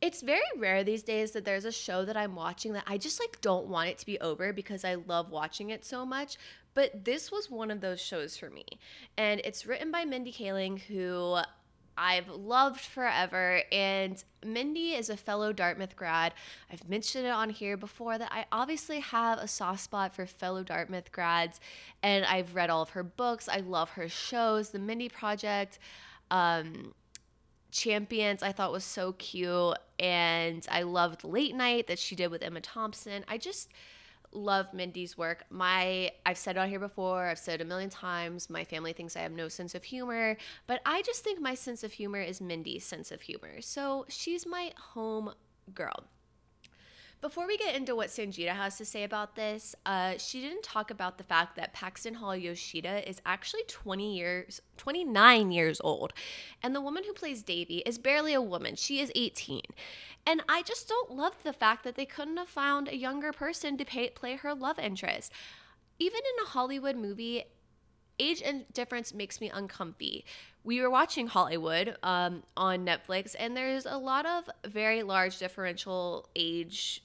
It's 0.00 0.20
very 0.20 0.40
rare 0.56 0.84
these 0.84 1.02
days 1.02 1.32
that 1.32 1.44
there's 1.44 1.64
a 1.64 1.72
show 1.72 2.04
that 2.04 2.16
I'm 2.16 2.36
watching 2.36 2.74
that 2.74 2.84
I 2.86 2.98
just 2.98 3.18
like 3.18 3.40
don't 3.40 3.66
want 3.66 3.88
it 3.88 3.98
to 3.98 4.06
be 4.06 4.20
over 4.20 4.52
because 4.52 4.84
I 4.84 4.94
love 4.94 5.30
watching 5.30 5.70
it 5.70 5.84
so 5.84 6.06
much. 6.06 6.36
But 6.74 7.04
this 7.04 7.32
was 7.32 7.50
one 7.50 7.72
of 7.72 7.80
those 7.80 8.00
shows 8.00 8.36
for 8.36 8.48
me. 8.48 8.64
And 9.16 9.40
it's 9.42 9.66
written 9.66 9.90
by 9.90 10.04
Mindy 10.04 10.32
Kaling, 10.32 10.78
who 10.78 11.38
I've 11.98 12.28
loved 12.28 12.80
forever. 12.80 13.62
And 13.72 14.22
Mindy 14.44 14.94
is 14.94 15.10
a 15.10 15.16
fellow 15.16 15.52
Dartmouth 15.52 15.96
grad. 15.96 16.32
I've 16.72 16.88
mentioned 16.88 17.26
it 17.26 17.30
on 17.30 17.50
here 17.50 17.76
before 17.76 18.16
that 18.16 18.30
I 18.32 18.46
obviously 18.52 19.00
have 19.00 19.38
a 19.38 19.48
soft 19.48 19.80
spot 19.80 20.14
for 20.14 20.24
fellow 20.24 20.62
Dartmouth 20.62 21.10
grads. 21.10 21.60
And 22.02 22.24
I've 22.24 22.54
read 22.54 22.70
all 22.70 22.82
of 22.82 22.90
her 22.90 23.02
books. 23.02 23.48
I 23.48 23.58
love 23.58 23.90
her 23.90 24.08
shows, 24.08 24.70
The 24.70 24.78
Mindy 24.78 25.08
Project. 25.08 25.78
Um, 26.30 26.94
Champions, 27.70 28.42
I 28.42 28.52
thought 28.52 28.72
was 28.72 28.84
so 28.84 29.12
cute. 29.12 29.76
And 29.98 30.66
I 30.70 30.82
loved 30.82 31.24
Late 31.24 31.54
Night 31.54 31.88
that 31.88 31.98
she 31.98 32.14
did 32.14 32.30
with 32.30 32.42
Emma 32.42 32.60
Thompson. 32.60 33.24
I 33.26 33.36
just 33.38 33.70
love 34.32 34.72
Mindy's 34.72 35.16
work. 35.16 35.44
My 35.50 36.10
I've 36.26 36.38
said 36.38 36.56
it 36.56 36.60
on 36.60 36.68
here 36.68 36.78
before, 36.78 37.26
I've 37.26 37.38
said 37.38 37.60
it 37.60 37.64
a 37.64 37.66
million 37.66 37.90
times, 37.90 38.50
my 38.50 38.64
family 38.64 38.92
thinks 38.92 39.16
I 39.16 39.20
have 39.20 39.32
no 39.32 39.48
sense 39.48 39.74
of 39.74 39.84
humor, 39.84 40.36
but 40.66 40.80
I 40.84 41.02
just 41.02 41.24
think 41.24 41.40
my 41.40 41.54
sense 41.54 41.82
of 41.84 41.92
humor 41.92 42.20
is 42.20 42.40
Mindy's 42.40 42.84
sense 42.84 43.10
of 43.10 43.22
humor. 43.22 43.60
So 43.60 44.06
she's 44.08 44.46
my 44.46 44.72
home 44.76 45.32
girl. 45.74 46.04
Before 47.20 47.48
we 47.48 47.56
get 47.56 47.74
into 47.74 47.96
what 47.96 48.10
Sangeeta 48.10 48.50
has 48.50 48.78
to 48.78 48.84
say 48.84 49.02
about 49.02 49.34
this, 49.34 49.74
uh, 49.84 50.14
she 50.18 50.40
didn't 50.40 50.62
talk 50.62 50.92
about 50.92 51.18
the 51.18 51.24
fact 51.24 51.56
that 51.56 51.72
Paxton 51.72 52.14
Hall 52.14 52.36
Yoshida 52.36 53.08
is 53.08 53.20
actually 53.26 53.64
20 53.66 54.16
years, 54.16 54.60
29 54.76 55.50
years 55.50 55.80
old. 55.82 56.12
And 56.62 56.76
the 56.76 56.80
woman 56.80 57.02
who 57.02 57.12
plays 57.12 57.42
Devi 57.42 57.78
is 57.78 57.98
barely 57.98 58.34
a 58.34 58.40
woman. 58.40 58.76
She 58.76 59.00
is 59.00 59.10
18. 59.16 59.62
And 60.28 60.42
I 60.46 60.60
just 60.60 60.86
don't 60.86 61.10
love 61.10 61.42
the 61.42 61.54
fact 61.54 61.84
that 61.84 61.94
they 61.94 62.04
couldn't 62.04 62.36
have 62.36 62.50
found 62.50 62.86
a 62.86 62.94
younger 62.94 63.32
person 63.32 63.78
to 63.78 63.84
pay, 63.86 64.10
play 64.10 64.36
her 64.36 64.54
love 64.54 64.78
interest. 64.78 65.32
Even 65.98 66.18
in 66.18 66.44
a 66.44 66.48
Hollywood 66.50 66.96
movie, 66.96 67.44
age 68.18 68.42
difference 68.74 69.14
makes 69.14 69.40
me 69.40 69.48
uncomfy. 69.48 70.26
We 70.64 70.82
were 70.82 70.90
watching 70.90 71.28
Hollywood 71.28 71.96
um, 72.02 72.42
on 72.58 72.84
Netflix, 72.84 73.34
and 73.38 73.56
there's 73.56 73.86
a 73.86 73.96
lot 73.96 74.26
of 74.26 74.50
very 74.70 75.02
large 75.02 75.38
differential 75.38 76.28
age 76.36 77.02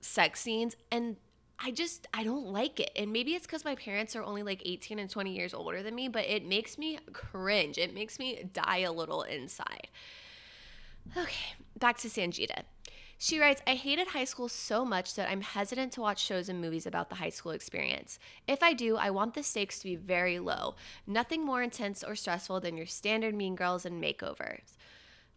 sex 0.00 0.40
scenes 0.40 0.76
and 0.90 1.16
I 1.58 1.70
just 1.70 2.06
I 2.12 2.22
don't 2.24 2.46
like 2.46 2.80
it. 2.80 2.90
And 2.96 3.12
maybe 3.12 3.34
it's 3.34 3.46
cuz 3.46 3.64
my 3.64 3.76
parents 3.76 4.14
are 4.16 4.22
only 4.22 4.42
like 4.42 4.60
18 4.64 4.98
and 4.98 5.08
20 5.08 5.34
years 5.34 5.54
older 5.54 5.82
than 5.84 5.94
me, 5.94 6.08
but 6.08 6.26
it 6.26 6.44
makes 6.44 6.76
me 6.76 6.98
cringe. 7.12 7.78
It 7.78 7.94
makes 7.94 8.18
me 8.18 8.42
die 8.52 8.78
a 8.78 8.92
little 8.92 9.22
inside. 9.22 9.88
Okay, 11.16 11.54
back 11.78 11.98
to 11.98 12.08
Sangeeta. 12.08 12.62
She 13.18 13.38
writes, 13.38 13.62
I 13.66 13.74
hated 13.74 14.08
high 14.08 14.24
school 14.24 14.48
so 14.48 14.84
much 14.84 15.14
that 15.14 15.30
I'm 15.30 15.40
hesitant 15.40 15.92
to 15.92 16.02
watch 16.02 16.22
shows 16.22 16.50
and 16.50 16.60
movies 16.60 16.86
about 16.86 17.08
the 17.08 17.16
high 17.16 17.30
school 17.30 17.52
experience. 17.52 18.18
If 18.46 18.62
I 18.62 18.74
do, 18.74 18.96
I 18.96 19.08
want 19.08 19.32
the 19.34 19.42
stakes 19.42 19.78
to 19.78 19.84
be 19.84 19.96
very 19.96 20.38
low. 20.38 20.74
Nothing 21.06 21.44
more 21.44 21.62
intense 21.62 22.04
or 22.04 22.14
stressful 22.14 22.60
than 22.60 22.76
your 22.76 22.86
standard 22.86 23.34
mean 23.34 23.56
girls 23.56 23.86
and 23.86 24.02
makeovers. 24.02 24.76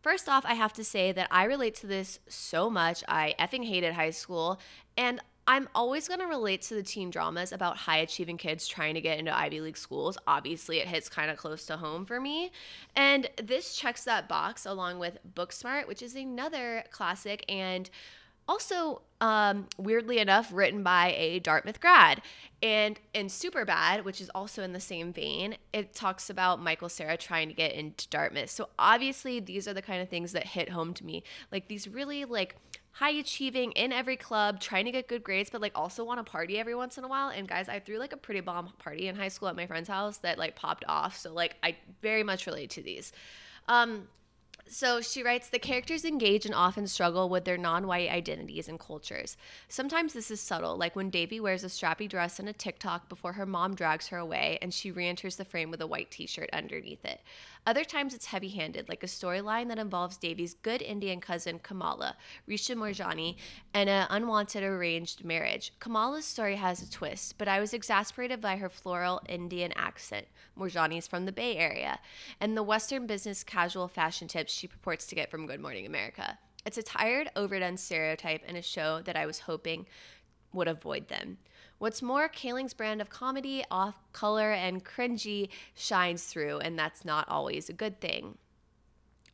First 0.01 0.27
off, 0.27 0.45
I 0.45 0.55
have 0.55 0.73
to 0.73 0.83
say 0.83 1.11
that 1.13 1.29
I 1.31 1.45
relate 1.45 1.75
to 1.75 1.87
this 1.87 2.19
so 2.27 2.69
much. 2.69 3.03
I 3.07 3.35
effing 3.39 3.65
hated 3.65 3.93
high 3.93 4.11
school, 4.11 4.59
and 4.97 5.21
I'm 5.49 5.67
always 5.73 6.07
going 6.07 6.19
to 6.19 6.27
relate 6.27 6.61
to 6.63 6.75
the 6.75 6.83
teen 6.83 7.09
dramas 7.09 7.51
about 7.51 7.75
high 7.75 7.97
achieving 7.97 8.37
kids 8.37 8.67
trying 8.67 8.93
to 8.93 9.01
get 9.01 9.17
into 9.17 9.35
Ivy 9.35 9.61
League 9.61 9.77
schools. 9.77 10.15
Obviously, 10.27 10.77
it 10.77 10.87
hits 10.87 11.09
kind 11.09 11.31
of 11.31 11.37
close 11.37 11.65
to 11.65 11.77
home 11.77 12.05
for 12.05 12.21
me. 12.21 12.51
And 12.95 13.27
this 13.41 13.75
checks 13.75 14.03
that 14.03 14.29
box 14.29 14.67
along 14.67 14.99
with 14.99 15.17
Booksmart, 15.33 15.87
which 15.87 16.03
is 16.03 16.13
another 16.13 16.83
classic 16.91 17.43
and 17.49 17.89
also 18.47 19.01
um, 19.21 19.65
weirdly 19.79 20.19
enough 20.19 20.51
written 20.53 20.83
by 20.83 21.15
a 21.17 21.39
dartmouth 21.39 21.79
grad 21.79 22.21
and 22.63 22.99
in 23.13 23.27
superbad 23.27 24.03
which 24.03 24.19
is 24.19 24.29
also 24.33 24.63
in 24.63 24.73
the 24.73 24.79
same 24.79 25.13
vein 25.13 25.55
it 25.71 25.93
talks 25.93 26.31
about 26.31 26.59
michael 26.59 26.89
cera 26.89 27.15
trying 27.15 27.47
to 27.47 27.53
get 27.53 27.73
into 27.73 28.07
dartmouth 28.09 28.49
so 28.49 28.69
obviously 28.79 29.39
these 29.39 29.67
are 29.67 29.73
the 29.73 29.83
kind 29.83 30.01
of 30.01 30.09
things 30.09 30.31
that 30.31 30.47
hit 30.47 30.69
home 30.69 30.95
to 30.95 31.05
me 31.05 31.21
like 31.51 31.67
these 31.67 31.87
really 31.87 32.25
like 32.25 32.55
high 32.91 33.11
achieving 33.11 33.71
in 33.73 33.91
every 33.91 34.17
club 34.17 34.59
trying 34.59 34.85
to 34.85 34.91
get 34.91 35.07
good 35.07 35.23
grades 35.23 35.49
but 35.49 35.61
like 35.61 35.71
also 35.75 36.03
want 36.03 36.23
to 36.23 36.29
party 36.29 36.57
every 36.57 36.75
once 36.75 36.97
in 36.97 37.03
a 37.03 37.07
while 37.07 37.29
and 37.29 37.47
guys 37.47 37.69
i 37.69 37.79
threw 37.79 37.97
like 37.97 38.13
a 38.13 38.17
pretty 38.17 38.41
bomb 38.41 38.71
party 38.79 39.07
in 39.07 39.15
high 39.15 39.27
school 39.27 39.47
at 39.47 39.55
my 39.55 39.65
friend's 39.65 39.89
house 39.89 40.17
that 40.17 40.37
like 40.37 40.55
popped 40.55 40.83
off 40.87 41.17
so 41.17 41.31
like 41.33 41.55
i 41.63 41.75
very 42.01 42.23
much 42.23 42.45
relate 42.45 42.69
to 42.69 42.81
these 42.81 43.11
um 43.67 44.07
so 44.71 45.01
she 45.01 45.23
writes 45.23 45.49
the 45.49 45.57
characters 45.57 46.05
engage 46.05 46.45
and 46.45 46.53
often 46.53 46.85
struggle 46.85 47.27
with 47.27 47.43
their 47.43 47.57
non 47.57 47.87
white 47.87 48.09
identities 48.09 48.69
and 48.69 48.79
cultures. 48.79 49.35
Sometimes 49.67 50.13
this 50.13 50.29
is 50.29 50.39
subtle, 50.39 50.77
like 50.77 50.95
when 50.95 51.09
Devi 51.09 51.39
wears 51.39 51.63
a 51.63 51.67
strappy 51.67 52.07
dress 52.07 52.39
and 52.39 52.47
a 52.47 52.53
TikTok 52.53 53.09
before 53.09 53.33
her 53.33 53.47
mom 53.47 53.73
drags 53.73 54.09
her 54.09 54.17
away 54.17 54.59
and 54.61 54.71
she 54.71 54.91
re 54.91 55.07
enters 55.07 55.37
the 55.37 55.45
frame 55.45 55.71
with 55.71 55.81
a 55.81 55.87
white 55.87 56.11
t 56.11 56.27
shirt 56.27 56.49
underneath 56.53 57.03
it. 57.03 57.21
Other 57.67 57.83
times 57.83 58.13
it's 58.13 58.25
heavy 58.25 58.49
handed, 58.49 58.89
like 58.89 59.03
a 59.03 59.07
storyline 59.07 59.67
that 59.67 59.77
involves 59.77 60.17
Devi's 60.17 60.55
good 60.55 60.81
Indian 60.81 61.19
cousin 61.19 61.59
Kamala, 61.59 62.15
Richa 62.47 62.75
Moorjani, 62.75 63.35
and 63.73 63.89
an 63.89 64.07
unwanted 64.09 64.63
arranged 64.63 65.23
marriage. 65.23 65.73
Kamala's 65.79 66.25
story 66.25 66.55
has 66.55 66.81
a 66.81 66.89
twist, 66.89 67.37
but 67.37 67.47
I 67.47 67.59
was 67.59 67.73
exasperated 67.73 68.41
by 68.41 68.55
her 68.57 68.69
floral 68.69 69.21
Indian 69.29 69.71
accent. 69.75 70.25
Moorjani's 70.57 71.07
from 71.07 71.25
the 71.25 71.31
Bay 71.31 71.57
Area, 71.57 71.99
and 72.39 72.57
the 72.57 72.63
Western 72.63 73.05
business 73.05 73.43
casual 73.43 73.87
fashion 73.87 74.27
tips 74.27 74.53
she 74.53 74.67
purports 74.67 75.05
to 75.07 75.15
get 75.15 75.29
from 75.29 75.45
Good 75.45 75.59
Morning 75.59 75.85
America. 75.85 76.39
It's 76.65 76.77
a 76.77 76.83
tired, 76.83 77.29
overdone 77.35 77.77
stereotype 77.77 78.43
in 78.45 78.55
a 78.55 78.61
show 78.61 79.01
that 79.03 79.15
I 79.15 79.25
was 79.25 79.39
hoping 79.39 79.85
would 80.53 80.67
avoid 80.67 81.07
them. 81.07 81.37
What's 81.79 82.01
more, 82.01 82.27
Kaling's 82.27 82.73
brand 82.73 83.01
of 83.01 83.09
comedy, 83.09 83.63
off 83.71 83.95
color, 84.11 84.51
and 84.51 84.83
cringy 84.83 85.49
shines 85.73 86.25
through, 86.25 86.59
and 86.59 86.77
that's 86.77 87.05
not 87.05 87.27
always 87.29 87.69
a 87.69 87.73
good 87.73 87.99
thing. 88.01 88.37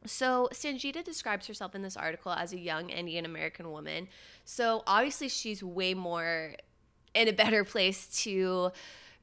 So, 0.05 0.47
Sangeeta 0.53 1.03
describes 1.03 1.47
herself 1.47 1.73
in 1.73 1.81
this 1.81 1.97
article 1.97 2.31
as 2.31 2.53
a 2.53 2.59
young 2.59 2.91
Indian 2.91 3.25
American 3.25 3.71
woman. 3.71 4.07
So, 4.45 4.83
obviously, 4.85 5.29
she's 5.29 5.63
way 5.63 5.95
more 5.95 6.53
in 7.15 7.27
a 7.27 7.33
better 7.33 7.63
place 7.63 8.23
to 8.23 8.71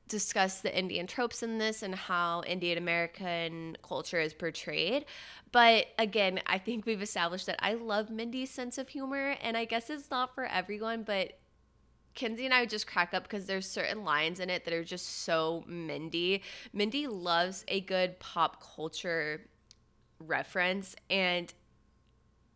discuss 0.09 0.61
the 0.61 0.77
Indian 0.77 1.07
tropes 1.07 1.43
in 1.45 1.59
this 1.59 1.83
and 1.83 1.95
how 1.95 2.43
Indian 2.43 2.77
American 2.77 3.77
culture 3.83 4.21
is 4.21 4.35
portrayed. 4.35 5.05
But 5.53 5.87
again, 5.99 6.41
I 6.47 6.59
think 6.59 6.87
we've 6.87 7.03
established 7.03 7.47
that 7.47 7.57
I 7.61 7.75
love 7.75 8.11
Mindy's 8.11 8.51
sense 8.51 8.79
of 8.79 8.89
humor, 8.89 9.37
and 9.41 9.57
I 9.57 9.65
guess 9.65 9.89
it's 9.91 10.11
not 10.11 10.35
for 10.35 10.45
everyone, 10.45 11.05
but 11.05 11.39
Kinsey 12.15 12.45
and 12.45 12.55
I 12.55 12.61
would 12.61 12.71
just 12.71 12.87
crack 12.87 13.15
up 13.15 13.25
because 13.25 13.47
there's 13.47 13.69
certain 13.69 14.05
lines 14.05 14.41
in 14.41 14.51
it 14.51 14.65
that 14.65 14.75
are 14.75 14.85
just 14.85 15.25
so 15.25 15.65
Mindy. 15.67 16.43
Mindy 16.73 17.07
loves 17.07 17.65
a 17.69 17.81
good 17.81 18.19
pop 18.21 18.63
culture 18.75 19.41
reference. 20.19 20.95
And 21.11 21.53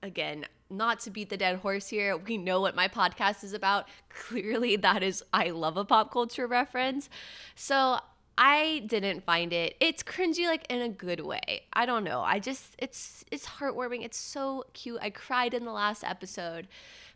again, 0.03 0.47
not 0.69 1.01
to 1.01 1.11
beat 1.11 1.31
the 1.31 1.37
dead 1.37 1.57
horse 1.59 1.89
here, 1.89 2.17
we 2.17 2.37
know 2.37 2.61
what 2.61 2.75
my 2.75 2.89
podcast 2.89 3.45
is 3.45 3.53
about. 3.53 3.87
Clearly, 4.09 4.77
that 4.77 5.03
is, 5.03 5.23
I 5.33 5.51
love 5.51 5.77
a 5.77 5.85
pop 5.85 6.13
culture 6.13 6.47
reference. 6.47 7.09
So 7.55 7.99
I 8.39 8.83
didn't 8.87 9.25
find 9.25 9.53
it. 9.53 9.77
It's 9.81 10.03
cringy 10.03 10.47
like 10.47 10.67
in 10.69 10.83
a 10.83 10.89
good 10.89 11.21
way. 11.21 11.63
I 11.73 11.87
don't 11.87 12.05
know. 12.05 12.21
I 12.21 12.39
just 12.39 12.75
it's 12.79 13.25
it's 13.31 13.47
heartwarming. 13.47 14.05
It's 14.05 14.19
so 14.19 14.65
cute. 14.75 14.99
I 15.01 15.11
cried 15.11 15.55
in 15.55 15.65
the 15.65 15.73
last 15.73 16.05
episode. 16.05 16.69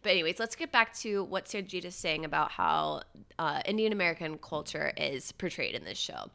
But 0.02 0.12
anyways, 0.12 0.38
let's 0.38 0.56
get 0.56 0.72
back 0.72 0.94
to 1.00 1.24
what 1.24 1.44
Sanjit 1.44 1.84
is 1.84 1.94
saying 1.94 2.24
about 2.24 2.52
how 2.52 3.02
uh, 3.38 3.60
Indian 3.66 3.92
American 3.92 4.38
culture 4.38 4.94
is 4.96 5.32
portrayed 5.32 5.74
in 5.74 5.84
this 5.84 5.98
show. 5.98 6.30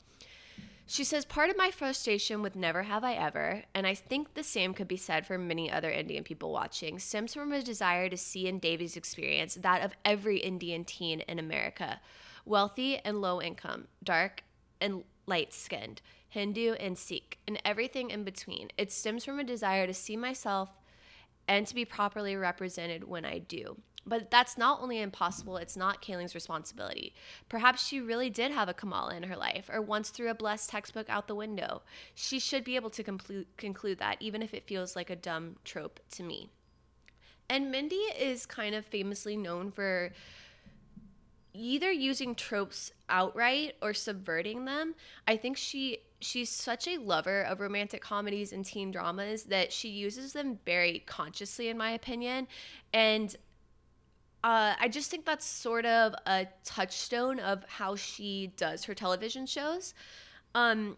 She 0.87 1.03
says, 1.03 1.25
Part 1.25 1.49
of 1.49 1.57
my 1.57 1.71
frustration 1.71 2.43
with 2.43 2.55
Never 2.55 2.83
Have 2.83 3.03
I 3.03 3.13
Ever, 3.13 3.63
and 3.73 3.87
I 3.87 3.95
think 3.95 4.35
the 4.35 4.43
same 4.43 4.75
could 4.75 4.87
be 4.87 4.97
said 4.97 5.25
for 5.25 5.35
many 5.39 5.71
other 5.71 5.89
Indian 5.89 6.23
people 6.23 6.51
watching, 6.51 6.99
stems 6.99 7.33
from 7.33 7.51
a 7.51 7.63
desire 7.63 8.07
to 8.07 8.17
see 8.17 8.47
in 8.47 8.59
Devi's 8.59 8.95
experience 8.95 9.55
that 9.55 9.81
of 9.81 9.95
every 10.05 10.37
Indian 10.37 10.85
teen 10.85 11.21
in 11.21 11.39
America. 11.39 11.99
wealthy 12.45 12.99
and 12.99 13.21
low 13.21 13.41
income, 13.41 13.87
dark 14.03 14.43
and 14.79 15.03
light 15.25 15.53
skinned, 15.53 16.01
Hindu 16.29 16.73
and 16.73 16.97
Sikh, 16.97 17.39
and 17.47 17.61
everything 17.65 18.11
in 18.11 18.23
between. 18.23 18.69
It 18.77 18.91
stems 18.91 19.25
from 19.25 19.39
a 19.39 19.43
desire 19.43 19.87
to 19.87 19.93
see 19.93 20.17
myself 20.17 20.69
and 21.47 21.65
to 21.67 21.75
be 21.75 21.85
properly 21.85 22.35
represented 22.35 23.03
when 23.05 23.25
I 23.25 23.39
do. 23.39 23.77
But 24.07 24.29
that's 24.29 24.55
not 24.55 24.81
only 24.83 25.01
impossible, 25.01 25.57
it's 25.57 25.75
not 25.75 26.01
Kaling's 26.01 26.35
responsibility. 26.35 27.15
Perhaps 27.49 27.87
she 27.87 27.99
really 27.99 28.29
did 28.29 28.51
have 28.51 28.69
a 28.69 28.73
Kamala 28.73 29.15
in 29.15 29.23
her 29.23 29.35
life, 29.35 29.67
or 29.73 29.81
once 29.81 30.11
threw 30.11 30.29
a 30.29 30.35
blessed 30.35 30.69
textbook 30.69 31.09
out 31.09 31.27
the 31.27 31.33
window. 31.33 31.81
She 32.13 32.37
should 32.37 32.63
be 32.63 32.75
able 32.75 32.91
to 32.91 33.03
conclude 33.03 33.97
that, 33.97 34.17
even 34.19 34.43
if 34.43 34.53
it 34.53 34.67
feels 34.67 34.95
like 34.95 35.09
a 35.09 35.15
dumb 35.15 35.55
trope 35.63 35.99
to 36.11 36.23
me. 36.23 36.49
And 37.49 37.71
Mindy 37.71 37.95
is 37.95 38.45
kind 38.45 38.75
of 38.75 38.85
famously 38.85 39.37
known 39.37 39.71
for 39.71 40.11
either 41.55 41.91
using 41.91 42.35
tropes 42.35 42.91
outright 43.09 43.75
or 43.81 43.93
subverting 43.93 44.65
them. 44.65 44.95
I 45.27 45.37
think 45.37 45.57
she 45.57 45.99
she's 46.21 46.49
such 46.49 46.87
a 46.87 46.97
lover 46.97 47.41
of 47.41 47.59
romantic 47.59 48.01
comedies 48.01 48.51
and 48.53 48.65
teen 48.65 48.89
dramas 48.91 49.43
that 49.43 49.71
she 49.71 49.89
uses 49.89 50.33
them 50.33 50.57
very 50.65 51.03
consciously 51.05 51.67
in 51.67 51.77
my 51.77 51.91
opinion 51.91 52.47
and 52.93 53.35
uh, 54.45 54.75
I 54.79 54.89
just 54.89 55.09
think 55.09 55.25
that's 55.25 55.43
sort 55.43 55.87
of 55.87 56.13
a 56.27 56.45
touchstone 56.63 57.39
of 57.39 57.63
how 57.67 57.95
she 57.95 58.53
does 58.57 58.83
her 58.83 58.93
television 58.93 59.47
shows. 59.47 59.95
Um, 60.53 60.97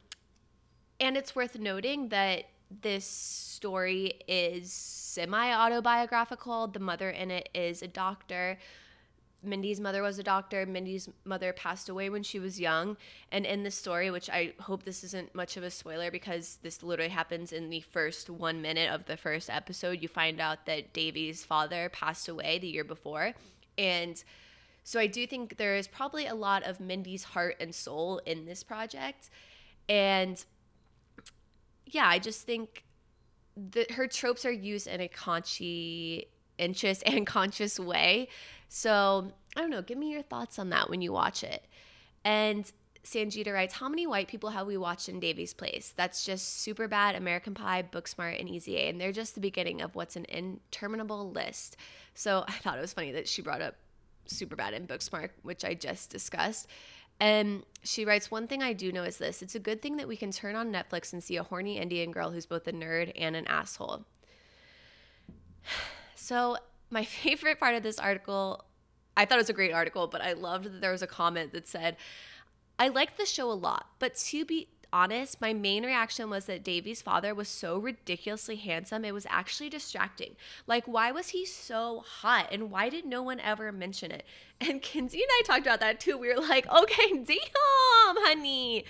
and 1.00 1.16
it's 1.16 1.34
worth 1.34 1.58
noting 1.58 2.10
that 2.10 2.44
this 2.82 3.06
story 3.06 4.20
is 4.28 4.74
semi 4.74 5.54
autobiographical. 5.54 6.68
The 6.68 6.82
mother 6.82 7.10
in 7.10 7.32
it 7.32 7.48
is 7.56 7.82
a 7.82 7.88
doctor. 7.88 8.58
Mindy's 9.48 9.80
mother 9.80 10.02
was 10.02 10.20
a 10.20 10.24
doctor. 10.24 10.66
Mindy's 10.66 11.10
mother 11.26 11.54
passed 11.54 11.90
away 11.90 12.10
when 12.10 12.22
she 12.24 12.40
was 12.40 12.60
young. 12.60 12.98
And 13.32 13.46
in 13.46 13.64
the 13.64 13.72
story, 13.72 14.12
which 14.12 14.30
I 14.30 14.54
hope 14.60 14.84
this 14.84 15.04
isn't 15.04 15.34
much 15.34 15.58
of 15.58 15.64
a 15.64 15.72
spoiler 15.72 16.12
because 16.12 16.60
this 16.62 16.84
literally 16.84 17.10
happens 17.10 17.54
in 17.54 17.70
the 17.70 17.82
first 17.82 18.30
one 18.30 18.62
minute 18.62 18.92
of 18.92 19.06
the 19.06 19.18
first 19.18 19.50
episode, 19.50 20.02
you 20.02 20.08
find 20.08 20.40
out 20.40 20.66
that 20.66 20.94
Devi's 20.94 21.44
father 21.44 21.90
passed 21.90 22.28
away 22.28 22.60
the 22.60 22.68
year 22.68 22.84
before. 22.84 23.34
And 23.78 24.24
so 24.84 25.00
I 25.00 25.08
do 25.08 25.26
think 25.28 25.58
there 25.58 25.76
is 25.76 25.88
probably 25.88 26.28
a 26.28 26.36
lot 26.36 26.64
of 26.64 26.80
Mindy's 26.80 27.24
heart 27.24 27.56
and 27.60 27.74
soul 27.74 28.20
in 28.26 28.46
this 28.46 28.64
project. 28.64 29.30
And 29.90 30.44
yeah, 31.86 32.08
I 32.08 32.20
just 32.20 32.42
think 32.44 32.84
that 33.72 33.92
her 33.92 34.08
tropes 34.08 34.46
are 34.46 34.52
used 34.52 34.88
in 34.88 35.02
a 35.02 35.08
conscientious 35.08 37.02
and 37.06 37.26
conscious 37.26 37.80
way 37.80 38.30
so 38.70 39.32
I 39.56 39.62
don't 39.62 39.70
know. 39.70 39.82
Give 39.82 39.98
me 39.98 40.12
your 40.12 40.22
thoughts 40.22 40.60
on 40.60 40.70
that 40.70 40.90
when 40.90 41.02
you 41.02 41.12
watch 41.12 41.44
it. 41.44 41.66
And 42.24 42.72
Sangeeta 43.04 43.54
writes, 43.54 43.74
How 43.74 43.88
many 43.88 44.06
white 44.06 44.28
people 44.28 44.50
have 44.50 44.68
we 44.68 44.78
watched 44.78 45.10
in 45.10 45.20
Devi's 45.20 45.54
Place? 45.54 45.94
That's 45.96 46.26
just 46.26 46.62
super 46.62 46.88
bad, 46.88 47.16
American 47.16 47.54
Pie, 47.54 47.84
Booksmart, 47.92 48.40
and 48.40 48.50
Easy 48.50 48.76
A. 48.76 48.90
And 48.90 49.00
they're 49.00 49.12
just 49.12 49.34
the 49.34 49.42
beginning 49.42 49.82
of 49.82 49.96
what's 49.96 50.16
an 50.16 50.26
interminable 50.26 51.32
list. 51.32 51.78
So 52.14 52.44
I 52.48 52.52
thought 52.54 52.78
it 52.78 52.82
was 52.82 52.94
funny 52.94 53.12
that 53.14 53.28
she 53.28 53.42
brought 53.42 53.62
up 53.62 53.76
super 54.26 54.56
bad 54.56 54.74
in 54.74 54.88
Booksmart, 54.88 55.30
which 55.42 55.64
I 55.64 55.74
just 55.74 56.10
discussed. 56.10 56.68
And 57.20 57.64
she 57.84 58.06
writes, 58.06 58.30
One 58.30 58.48
thing 58.48 58.62
I 58.62 58.74
do 58.74 58.92
know 58.92 59.04
is 59.04 59.18
this 59.18 59.42
it's 59.42 59.56
a 59.56 59.60
good 59.60 59.82
thing 59.82 59.98
that 59.98 60.08
we 60.08 60.18
can 60.18 60.32
turn 60.32 60.56
on 60.56 60.72
Netflix 60.72 61.14
and 61.14 61.24
see 61.24 61.38
a 61.38 61.44
horny 61.44 61.78
Indian 61.80 62.12
girl 62.12 62.32
who's 62.32 62.46
both 62.46 62.68
a 62.68 62.74
nerd 62.74 63.12
and 63.16 63.36
an 63.36 63.48
asshole. 63.48 64.06
So 66.20 66.58
my 66.90 67.04
favorite 67.06 67.60
part 67.60 67.76
of 67.76 67.84
this 67.84 68.00
article, 68.00 68.66
I 69.16 69.26
thought 69.26 69.38
it 69.38 69.42
was 69.42 69.50
a 69.50 69.54
great 69.54 69.74
article, 69.74 70.08
but 70.08 70.22
I 70.22 70.34
loved 70.34 70.66
that 70.66 70.82
there 70.82 70.92
was 70.92 71.02
a 71.02 71.08
comment 71.08 71.54
that 71.54 71.68
said, 71.68 71.98
I 72.80 72.90
liked 72.90 73.18
the 73.18 73.26
show 73.26 73.52
a 73.52 73.54
lot, 73.54 73.88
but 74.00 74.16
to 74.16 74.46
be 74.46 74.68
honest, 74.94 75.42
my 75.42 75.54
main 75.54 75.86
reaction 75.86 76.30
was 76.30 76.46
that 76.46 76.64
Devi's 76.64 77.02
father 77.02 77.34
was 77.34 77.48
so 77.48 77.78
ridiculously 77.78 78.56
handsome, 78.56 79.04
it 79.04 79.14
was 79.14 79.26
actually 79.30 79.70
distracting. 79.70 80.36
Like, 80.66 80.86
why 80.88 81.12
was 81.12 81.30
he 81.30 81.46
so 81.46 82.04
hot? 82.06 82.50
And 82.52 82.72
why 82.72 82.90
did 82.90 83.06
no 83.06 83.22
one 83.22 83.40
ever 83.40 83.72
mention 83.72 84.12
it? 84.12 84.24
And 84.60 84.82
Kinsey 84.82 85.20
and 85.22 85.30
I 85.30 85.42
talked 85.46 85.68
about 85.68 85.82
that 85.82 86.00
too. 86.00 86.18
We 86.18 86.30
were 86.30 86.42
like, 86.42 86.68
okay, 86.68 87.10
damn, 87.14 88.16
honey. 88.26 88.86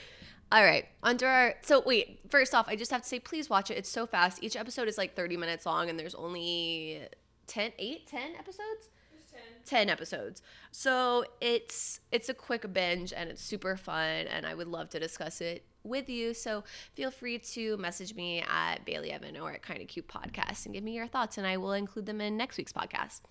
All 0.49 0.63
right, 0.63 0.85
under 1.03 1.27
our 1.27 1.55
so 1.61 1.83
wait. 1.85 2.21
First 2.29 2.55
off, 2.55 2.69
I 2.69 2.77
just 2.77 2.89
have 2.91 3.01
to 3.01 3.07
say, 3.07 3.19
please 3.19 3.49
watch 3.49 3.69
it. 3.69 3.77
It's 3.77 3.89
so 3.89 4.05
fast. 4.05 4.41
Each 4.41 4.55
episode 4.55 4.87
is 4.87 4.97
like 4.97 5.13
thirty 5.13 5.35
minutes 5.35 5.65
long, 5.65 5.89
and 5.89 5.99
there's 5.99 6.15
only 6.15 7.01
10 7.47 7.71
8 7.77 8.07
10 8.07 8.21
episodes 8.37 8.89
10. 9.31 9.39
10 9.65 9.89
episodes 9.89 10.41
so 10.71 11.25
it's 11.41 11.99
it's 12.11 12.29
a 12.29 12.33
quick 12.33 12.71
binge 12.73 13.13
and 13.13 13.29
it's 13.29 13.41
super 13.41 13.75
fun 13.75 14.27
and 14.27 14.45
i 14.45 14.53
would 14.53 14.67
love 14.67 14.89
to 14.89 14.99
discuss 14.99 15.41
it 15.41 15.65
with 15.83 16.09
you 16.09 16.33
so 16.33 16.63
feel 16.93 17.11
free 17.11 17.39
to 17.39 17.77
message 17.77 18.13
me 18.15 18.41
at 18.41 18.85
bailey 18.85 19.11
evan 19.11 19.37
or 19.37 19.51
at 19.51 19.61
kind 19.61 19.81
of 19.81 19.87
cute 19.87 20.07
podcast 20.07 20.65
and 20.65 20.73
give 20.73 20.83
me 20.83 20.93
your 20.93 21.07
thoughts 21.07 21.37
and 21.37 21.47
i 21.47 21.57
will 21.57 21.73
include 21.73 22.05
them 22.05 22.21
in 22.21 22.37
next 22.37 22.57
week's 22.57 22.73
podcast 22.73 23.21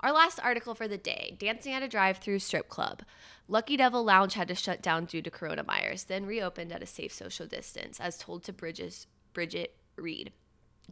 our 0.00 0.12
last 0.12 0.38
article 0.40 0.74
for 0.74 0.86
the 0.86 0.96
day 0.96 1.36
dancing 1.38 1.72
at 1.72 1.82
a 1.82 1.88
drive 1.88 2.18
through 2.18 2.38
strip 2.38 2.68
club. 2.68 3.02
Lucky 3.48 3.76
Devil 3.76 4.04
Lounge 4.04 4.34
had 4.34 4.48
to 4.48 4.54
shut 4.54 4.80
down 4.80 5.06
due 5.06 5.22
to 5.22 5.30
coronavirus, 5.30 6.06
then 6.06 6.26
reopened 6.26 6.70
at 6.72 6.82
a 6.82 6.86
safe 6.86 7.12
social 7.12 7.46
distance, 7.46 7.98
as 7.98 8.18
told 8.18 8.44
to 8.44 8.52
Bridges, 8.52 9.06
Bridget 9.32 9.74
Reed. 9.96 10.32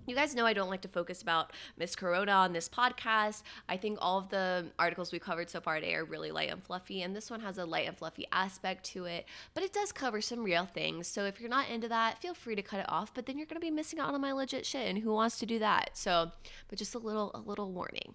You 0.04 0.14
guys 0.14 0.34
know 0.34 0.46
I 0.46 0.52
don't 0.52 0.68
like 0.68 0.82
to 0.82 0.88
focus 0.88 1.22
about 1.22 1.52
Miss 1.76 1.96
Corona 1.96 2.32
on 2.32 2.52
this 2.52 2.68
podcast. 2.68 3.42
I 3.68 3.76
think 3.76 3.98
all 4.00 4.18
of 4.18 4.28
the 4.28 4.66
articles 4.78 5.10
we 5.10 5.18
covered 5.18 5.50
so 5.50 5.60
far 5.60 5.76
today 5.76 5.94
are 5.94 6.04
really 6.04 6.30
light 6.30 6.50
and 6.52 6.62
fluffy, 6.62 7.02
and 7.02 7.16
this 7.16 7.30
one 7.30 7.40
has 7.40 7.58
a 7.58 7.64
light 7.64 7.88
and 7.88 7.96
fluffy 7.96 8.26
aspect 8.30 8.84
to 8.92 9.06
it, 9.06 9.26
but 9.54 9.64
it 9.64 9.72
does 9.72 9.90
cover 9.92 10.20
some 10.20 10.44
real 10.44 10.66
things. 10.66 11.08
So 11.08 11.24
if 11.24 11.40
you're 11.40 11.50
not 11.50 11.70
into 11.70 11.88
that, 11.88 12.20
feel 12.20 12.34
free 12.34 12.54
to 12.54 12.62
cut 12.62 12.80
it 12.80 12.86
off, 12.88 13.14
but 13.14 13.26
then 13.26 13.36
you're 13.38 13.46
going 13.46 13.60
to 13.60 13.66
be 13.66 13.70
missing 13.70 13.98
out 13.98 14.14
on 14.14 14.20
my 14.20 14.32
legit 14.32 14.66
shit, 14.66 14.86
and 14.86 14.98
who 14.98 15.12
wants 15.12 15.38
to 15.38 15.46
do 15.46 15.58
that? 15.58 15.90
So, 15.94 16.30
but 16.68 16.78
just 16.78 16.94
a 16.94 16.98
little 16.98 17.30
a 17.34 17.40
little 17.40 17.72
warning. 17.72 18.14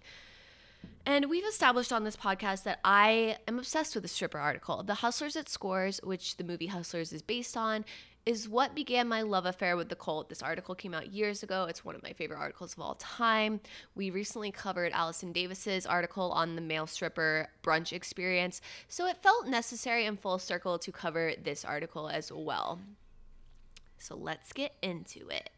And 1.04 1.28
we've 1.28 1.44
established 1.44 1.92
on 1.92 2.04
this 2.04 2.16
podcast 2.16 2.62
that 2.62 2.78
I 2.84 3.36
am 3.48 3.58
obsessed 3.58 3.94
with 3.94 4.02
the 4.02 4.08
stripper 4.08 4.38
article. 4.38 4.82
The 4.82 4.94
Hustlers 4.94 5.36
at 5.36 5.48
Scores, 5.48 6.00
which 6.02 6.36
the 6.36 6.44
movie 6.44 6.68
Hustlers 6.68 7.12
is 7.12 7.22
based 7.22 7.56
on, 7.56 7.84
is 8.24 8.48
what 8.48 8.74
began 8.74 9.08
my 9.08 9.22
love 9.22 9.46
affair 9.46 9.76
with 9.76 9.88
the 9.88 9.96
cult. 9.96 10.28
This 10.28 10.42
article 10.42 10.74
came 10.74 10.94
out 10.94 11.12
years 11.12 11.42
ago. 11.42 11.66
It's 11.68 11.84
one 11.84 11.94
of 11.94 12.02
my 12.02 12.12
favorite 12.12 12.38
articles 12.38 12.74
of 12.74 12.80
all 12.80 12.94
time. 12.94 13.60
We 13.94 14.10
recently 14.10 14.52
covered 14.52 14.92
Allison 14.92 15.32
Davis's 15.32 15.86
article 15.86 16.30
on 16.30 16.54
the 16.54 16.62
male 16.62 16.86
stripper 16.86 17.48
brunch 17.62 17.92
experience, 17.92 18.60
so 18.88 19.06
it 19.06 19.22
felt 19.22 19.48
necessary 19.48 20.06
and 20.06 20.18
full 20.18 20.38
circle 20.38 20.78
to 20.78 20.92
cover 20.92 21.32
this 21.42 21.64
article 21.64 22.08
as 22.08 22.30
well. 22.30 22.78
So 23.98 24.16
let's 24.16 24.52
get 24.52 24.74
into 24.82 25.28
it. 25.28 25.50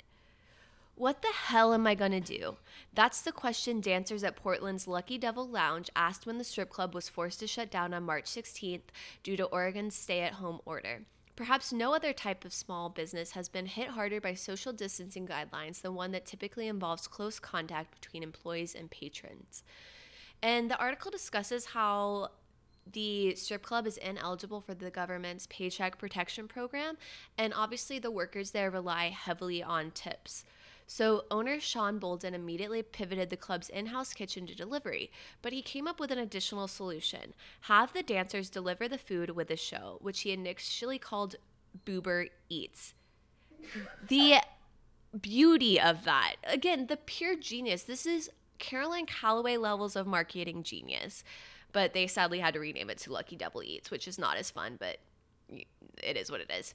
What 0.97 1.23
the 1.23 1.33
hell 1.33 1.75
am 1.75 1.87
I 1.87 1.95
gonna 1.97 2.21
do? 2.21 2.57
That's 2.95 3.21
the 3.21 3.33
question 3.33 3.81
dancers 3.81 4.23
at 4.23 4.37
Portland's 4.37 4.87
Lucky 4.87 5.19
Devil 5.19 5.49
Lounge 5.49 5.91
asked 5.97 6.25
when 6.25 6.39
the 6.39 6.45
strip 6.45 6.71
club 6.71 6.95
was 6.95 7.09
forced 7.09 7.41
to 7.41 7.49
shut 7.49 7.71
down 7.71 7.93
on 7.93 8.05
March 8.05 8.27
16th 8.27 8.93
due 9.25 9.37
to 9.37 9.45
Oregon's 9.47 9.97
stay 9.97 10.21
at 10.21 10.35
home 10.35 10.61
order. 10.65 11.01
Perhaps 11.37 11.73
no 11.73 11.95
other 11.95 12.13
type 12.13 12.45
of 12.45 12.53
small 12.53 12.89
business 12.89 13.33
has 13.33 13.49
been 13.49 13.67
hit 13.67 13.89
harder 13.89 14.21
by 14.21 14.35
social 14.35 14.73
distancing 14.73 15.27
guidelines 15.27 15.83
than 15.83 15.95
one 15.95 16.13
that 16.13 16.27
typically 16.27 16.69
involves 16.69 17.09
close 17.09 17.41
contact 17.41 18.01
between 18.01 18.23
employees 18.23 18.75
and 18.75 18.91
patrons. 18.91 19.65
And 20.41 20.71
the 20.71 20.79
article 20.79 21.11
discusses 21.11 21.67
how 21.67 22.31
the 22.93 23.35
strip 23.35 23.63
club 23.63 23.87
is 23.87 23.97
ineligible 23.97 24.61
for 24.61 24.75
the 24.75 24.91
government's 24.91 25.47
paycheck 25.49 25.99
protection 25.99 26.47
program, 26.47 26.99
and 27.39 27.53
obviously 27.55 27.99
the 27.99 28.11
workers 28.11 28.51
there 28.51 28.71
rely 28.71 29.09
heavily 29.09 29.63
on 29.63 29.91
tips. 29.91 30.45
So, 30.87 31.25
owner 31.31 31.61
Shon 31.61 31.99
Boulden 31.99 32.35
immediately 32.35 32.83
pivoted 32.83 33.31
the 33.31 33.37
club's 33.37 33.71
in 33.71 33.87
house 33.87 34.13
kitchen 34.13 34.47
to 34.47 34.55
delivery, 34.55 35.11
but 35.41 35.53
he 35.53 35.63
came 35.63 35.89
up 35.89 35.99
with 35.99 36.11
an 36.11 36.19
additional 36.19 36.69
solution 36.69 37.35
have 37.63 37.93
the 37.93 38.03
dancers 38.03 38.51
deliver 38.51 38.87
the 38.87 38.99
food 38.99 39.31
with 39.31 39.49
the 39.49 39.57
show, 39.57 39.99
which 40.03 40.21
he 40.21 40.33
initially 40.33 40.99
called 40.99 41.37
Boober 41.87 42.29
Eats. 42.49 42.95
The 44.09 44.37
beauty 45.19 45.81
of 45.81 46.05
that, 46.05 46.37
again, 46.45 46.87
the 46.87 46.97
pure 46.99 47.37
genius. 47.37 47.85
This 47.85 48.05
is 48.05 48.31
Caroline 48.59 49.07
Calloway 49.07 49.57
levels 49.57 49.97
of 49.97 50.07
marketing 50.07 50.63
genius, 50.63 51.25
but 51.73 51.95
they 51.95 52.07
sadly 52.07 52.41
had 52.41 52.55
to 52.55 52.61
rename 52.61 52.91
it 52.91 52.99
to 52.99 53.13
Lucky 53.13 53.37
Devil 53.37 53.63
Eats, 53.63 53.91
which 53.91 54.07
is 54.07 54.19
not 54.19 54.37
as 54.37 54.51
fun, 54.51 54.77
but 54.79 54.99
it 56.03 56.17
is 56.17 56.31
what 56.31 56.41
it 56.41 56.51
is. 56.51 56.75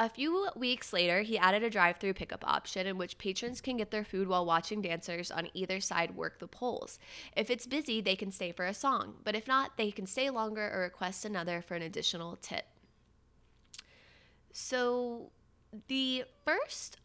A 0.00 0.08
few 0.08 0.48
weeks 0.54 0.92
later, 0.92 1.22
he 1.22 1.36
added 1.36 1.64
a 1.64 1.70
drive 1.70 1.96
through 1.96 2.14
pickup 2.14 2.44
option 2.46 2.86
in 2.86 2.98
which 2.98 3.18
patrons 3.18 3.60
can 3.60 3.76
get 3.76 3.90
their 3.90 4.04
food 4.04 4.28
while 4.28 4.46
watching 4.46 4.80
dancers 4.80 5.32
on 5.32 5.48
either 5.54 5.80
side 5.80 6.14
work 6.14 6.38
the 6.38 6.46
poles. 6.46 7.00
If 7.36 7.50
it's 7.50 7.66
busy, 7.66 8.00
they 8.00 8.14
can 8.14 8.30
stay 8.30 8.52
for 8.52 8.64
a 8.64 8.72
song, 8.72 9.14
but 9.24 9.34
if 9.34 9.48
not, 9.48 9.76
they 9.76 9.90
can 9.90 10.06
stay 10.06 10.30
longer 10.30 10.70
or 10.72 10.82
request 10.82 11.24
another 11.24 11.60
for 11.60 11.74
an 11.74 11.82
additional 11.82 12.36
tip. 12.36 12.66
So, 14.52 15.32
the 15.88 16.24
first 16.44 16.98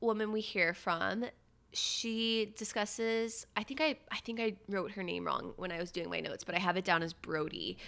woman 0.00 0.32
we 0.32 0.40
hear 0.40 0.74
from, 0.74 1.26
she 1.72 2.52
discusses, 2.58 3.46
I 3.56 3.62
think 3.62 3.80
I 3.80 3.96
I 4.10 4.16
think 4.18 4.40
I 4.40 4.56
wrote 4.68 4.90
her 4.92 5.04
name 5.04 5.24
wrong 5.24 5.52
when 5.56 5.70
I 5.70 5.78
was 5.78 5.92
doing 5.92 6.10
my 6.10 6.18
notes, 6.18 6.42
but 6.42 6.56
I 6.56 6.58
have 6.58 6.76
it 6.76 6.84
down 6.84 7.04
as 7.04 7.12
Brody 7.12 7.78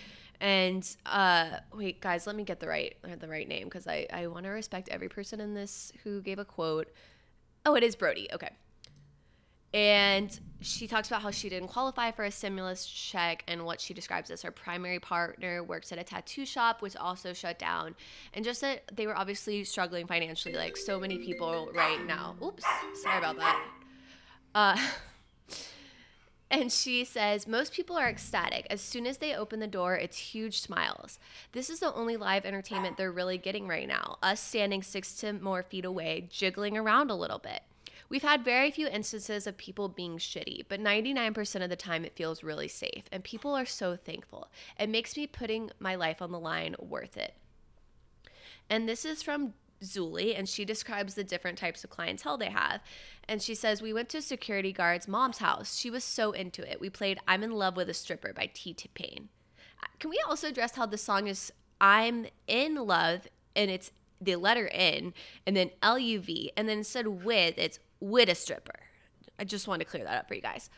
And 0.43 0.85
uh, 1.07 1.51
wait, 1.73 2.01
guys, 2.01 2.27
let 2.27 2.35
me 2.35 2.43
get 2.43 2.59
the 2.59 2.67
right 2.67 2.97
the 3.21 3.29
right 3.29 3.47
name 3.47 3.65
because 3.65 3.87
I 3.87 4.09
I 4.13 4.27
want 4.27 4.45
to 4.45 4.51
respect 4.51 4.89
every 4.89 5.09
person 5.09 5.41
in 5.41 5.55
this 5.55 5.93
who 6.03 6.21
gave 6.21 6.41
a 6.41 6.45
quote. 6.45 6.89
Oh, 7.65 7.77
it 7.77 7.85
is 7.85 7.95
Brody. 7.95 8.29
Okay. 8.33 8.51
And 9.73 10.39
she 10.61 10.89
talks 10.89 11.09
about 11.09 11.23
how 11.23 11.31
she 11.31 11.49
didn't 11.49 11.69
qualify 11.69 12.11
for 12.11 12.25
a 12.25 12.31
stimulus 12.31 12.85
check 12.85 13.45
and 13.47 13.65
what 13.65 13.81
she 13.81 13.95
describes 13.95 14.31
as 14.33 14.43
her 14.43 14.51
primary 14.51 14.99
partner 14.99 15.63
works 15.63 15.93
at 15.93 15.99
a 15.99 16.05
tattoo 16.05 16.45
shop, 16.45 16.83
which 16.83 16.97
also 16.97 17.33
shut 17.33 17.59
down. 17.59 17.95
And 18.35 18.45
just 18.45 18.61
that 18.63 18.83
they 18.93 19.07
were 19.07 19.17
obviously 19.17 19.63
struggling 19.63 20.09
financially, 20.09 20.55
like 20.55 20.77
so 20.77 20.99
many 20.99 21.19
people 21.19 21.71
right 21.73 22.05
now. 22.05 22.35
Oops, 22.45 22.65
sorry 23.01 23.19
about 23.19 23.39
that. 23.39 23.65
Uh, 24.57 24.77
and 26.53 26.71
she 26.71 27.05
says, 27.05 27.49
Most 27.49 27.73
people 27.73 27.97
are 27.97 28.09
ecstatic. 28.09 28.67
As 28.69 28.83
soon 28.83 29.07
as 29.07 29.17
they 29.17 29.35
open 29.35 29.59
the 29.59 29.67
door, 29.67 29.97
it's 29.97 30.19
huge 30.19 30.61
smiles. 30.61 31.19
This 31.53 31.71
is 31.71 31.81
the 31.81 31.95
only 31.95 32.17
live 32.17 32.45
entertainment 32.45 32.99
they're 32.99 33.11
really 33.11 33.39
getting 33.39 33.67
right 33.67 33.89
now. 33.89 34.19
Us 34.23 34.39
standing 34.39 34.83
six 34.83 35.15
to 35.17 35.33
more 35.33 35.63
feet 35.63 35.87
away, 35.87 36.29
jiggling 36.31 36.77
around 36.77 37.11
a 37.11 37.17
little 37.17 37.39
bit. 37.39 37.63
We've 38.11 38.23
had 38.23 38.45
very 38.45 38.71
few 38.71 38.87
instances 38.87 39.47
of 39.47 39.57
people 39.57 39.89
being 39.89 40.19
shitty, 40.19 40.67
but 40.69 40.79
99% 40.79 41.65
of 41.65 41.71
the 41.71 41.77
time 41.77 42.05
it 42.05 42.15
feels 42.15 42.43
really 42.43 42.69
safe, 42.69 43.05
and 43.11 43.25
people 43.25 43.55
are 43.55 43.65
so 43.65 43.97
thankful. 43.97 44.51
It 44.79 44.91
makes 44.91 45.17
me 45.17 45.27
putting 45.27 45.71
my 45.79 45.95
life 45.95 46.21
on 46.21 46.31
the 46.31 46.39
line 46.39 46.77
worth 46.79 47.17
it. 47.17 47.33
And 48.69 48.87
this 48.87 49.07
is 49.07 49.23
from 49.23 49.55
Zuli, 49.83 50.37
and 50.37 50.49
she 50.49 50.65
describes 50.65 51.15
the 51.15 51.25
different 51.25 51.59
types 51.59 51.85
of 51.85 51.91
clientele 51.91 52.39
they 52.39 52.51
have. 52.51 52.81
And 53.29 53.43
she 53.43 53.55
says, 53.55 53.83
We 53.83 53.93
went 53.93 54.09
to 54.11 54.23
security 54.23 54.73
guard's 54.73 55.09
mom's 55.09 55.39
house. 55.39 55.77
She 55.77 55.91
was 55.91 56.05
so 56.05 56.33
into 56.33 56.69
it. 56.71 56.81
We 56.81 56.91
played 56.91 57.19
I'm 57.27 57.43
in 57.43 57.53
Love 57.53 57.77
with 57.77 57.89
a 57.89 57.95
Stripper 57.95 58.33
by 58.33 58.51
T 58.53 58.75
Pain. 58.95 59.29
Uh, 59.83 59.87
can 59.99 60.11
we 60.11 60.23
also 60.29 60.49
address 60.49 60.77
how 60.77 60.87
the 60.87 60.99
song 60.99 61.27
is 61.27 61.53
I'm 61.81 62.27
in 62.47 62.77
love 62.77 63.27
and 63.57 63.71
it's 63.71 63.91
the 64.21 64.37
letter 64.37 64.69
N 64.73 65.15
and 65.47 65.57
then 65.57 65.71
L 65.83 65.99
U 65.99 66.21
V, 66.21 66.53
and 66.57 66.69
then 66.69 66.79
instead 66.79 67.07
with, 67.07 67.55
it's 67.59 67.81
with 68.01 68.29
a 68.29 68.35
stripper. 68.35 68.81
I 69.39 69.45
just 69.45 69.67
want 69.67 69.81
to 69.81 69.85
clear 69.85 70.05
that 70.05 70.19
up 70.19 70.29
for 70.29 70.35
you 70.35 70.41
guys. 70.41 70.71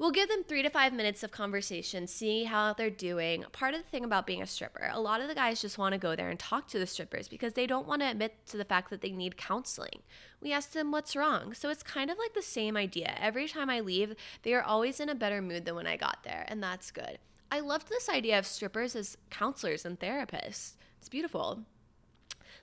We'll 0.00 0.12
give 0.12 0.30
them 0.30 0.44
three 0.44 0.62
to 0.62 0.70
five 0.70 0.94
minutes 0.94 1.22
of 1.22 1.30
conversation, 1.30 2.06
see 2.06 2.44
how 2.44 2.72
they're 2.72 2.88
doing. 2.88 3.44
Part 3.52 3.74
of 3.74 3.82
the 3.82 3.88
thing 3.90 4.02
about 4.02 4.26
being 4.26 4.40
a 4.40 4.46
stripper, 4.46 4.88
a 4.90 4.98
lot 4.98 5.20
of 5.20 5.28
the 5.28 5.34
guys 5.34 5.60
just 5.60 5.76
want 5.76 5.92
to 5.92 5.98
go 5.98 6.16
there 6.16 6.30
and 6.30 6.38
talk 6.38 6.68
to 6.68 6.78
the 6.78 6.86
strippers 6.86 7.28
because 7.28 7.52
they 7.52 7.66
don't 7.66 7.86
want 7.86 8.00
to 8.00 8.10
admit 8.10 8.46
to 8.46 8.56
the 8.56 8.64
fact 8.64 8.88
that 8.88 9.02
they 9.02 9.10
need 9.10 9.36
counseling. 9.36 10.00
We 10.40 10.54
ask 10.54 10.72
them 10.72 10.90
what's 10.90 11.14
wrong. 11.14 11.52
So 11.52 11.68
it's 11.68 11.82
kind 11.82 12.10
of 12.10 12.16
like 12.16 12.32
the 12.32 12.40
same 12.40 12.78
idea. 12.78 13.14
Every 13.20 13.46
time 13.46 13.68
I 13.68 13.80
leave, 13.80 14.14
they 14.42 14.54
are 14.54 14.62
always 14.62 15.00
in 15.00 15.10
a 15.10 15.14
better 15.14 15.42
mood 15.42 15.66
than 15.66 15.74
when 15.74 15.86
I 15.86 15.98
got 15.98 16.20
there, 16.24 16.46
and 16.48 16.62
that's 16.62 16.90
good. 16.90 17.18
I 17.52 17.60
loved 17.60 17.90
this 17.90 18.08
idea 18.08 18.38
of 18.38 18.46
strippers 18.46 18.96
as 18.96 19.18
counselors 19.28 19.84
and 19.84 20.00
therapists. 20.00 20.76
It's 20.98 21.10
beautiful. 21.10 21.64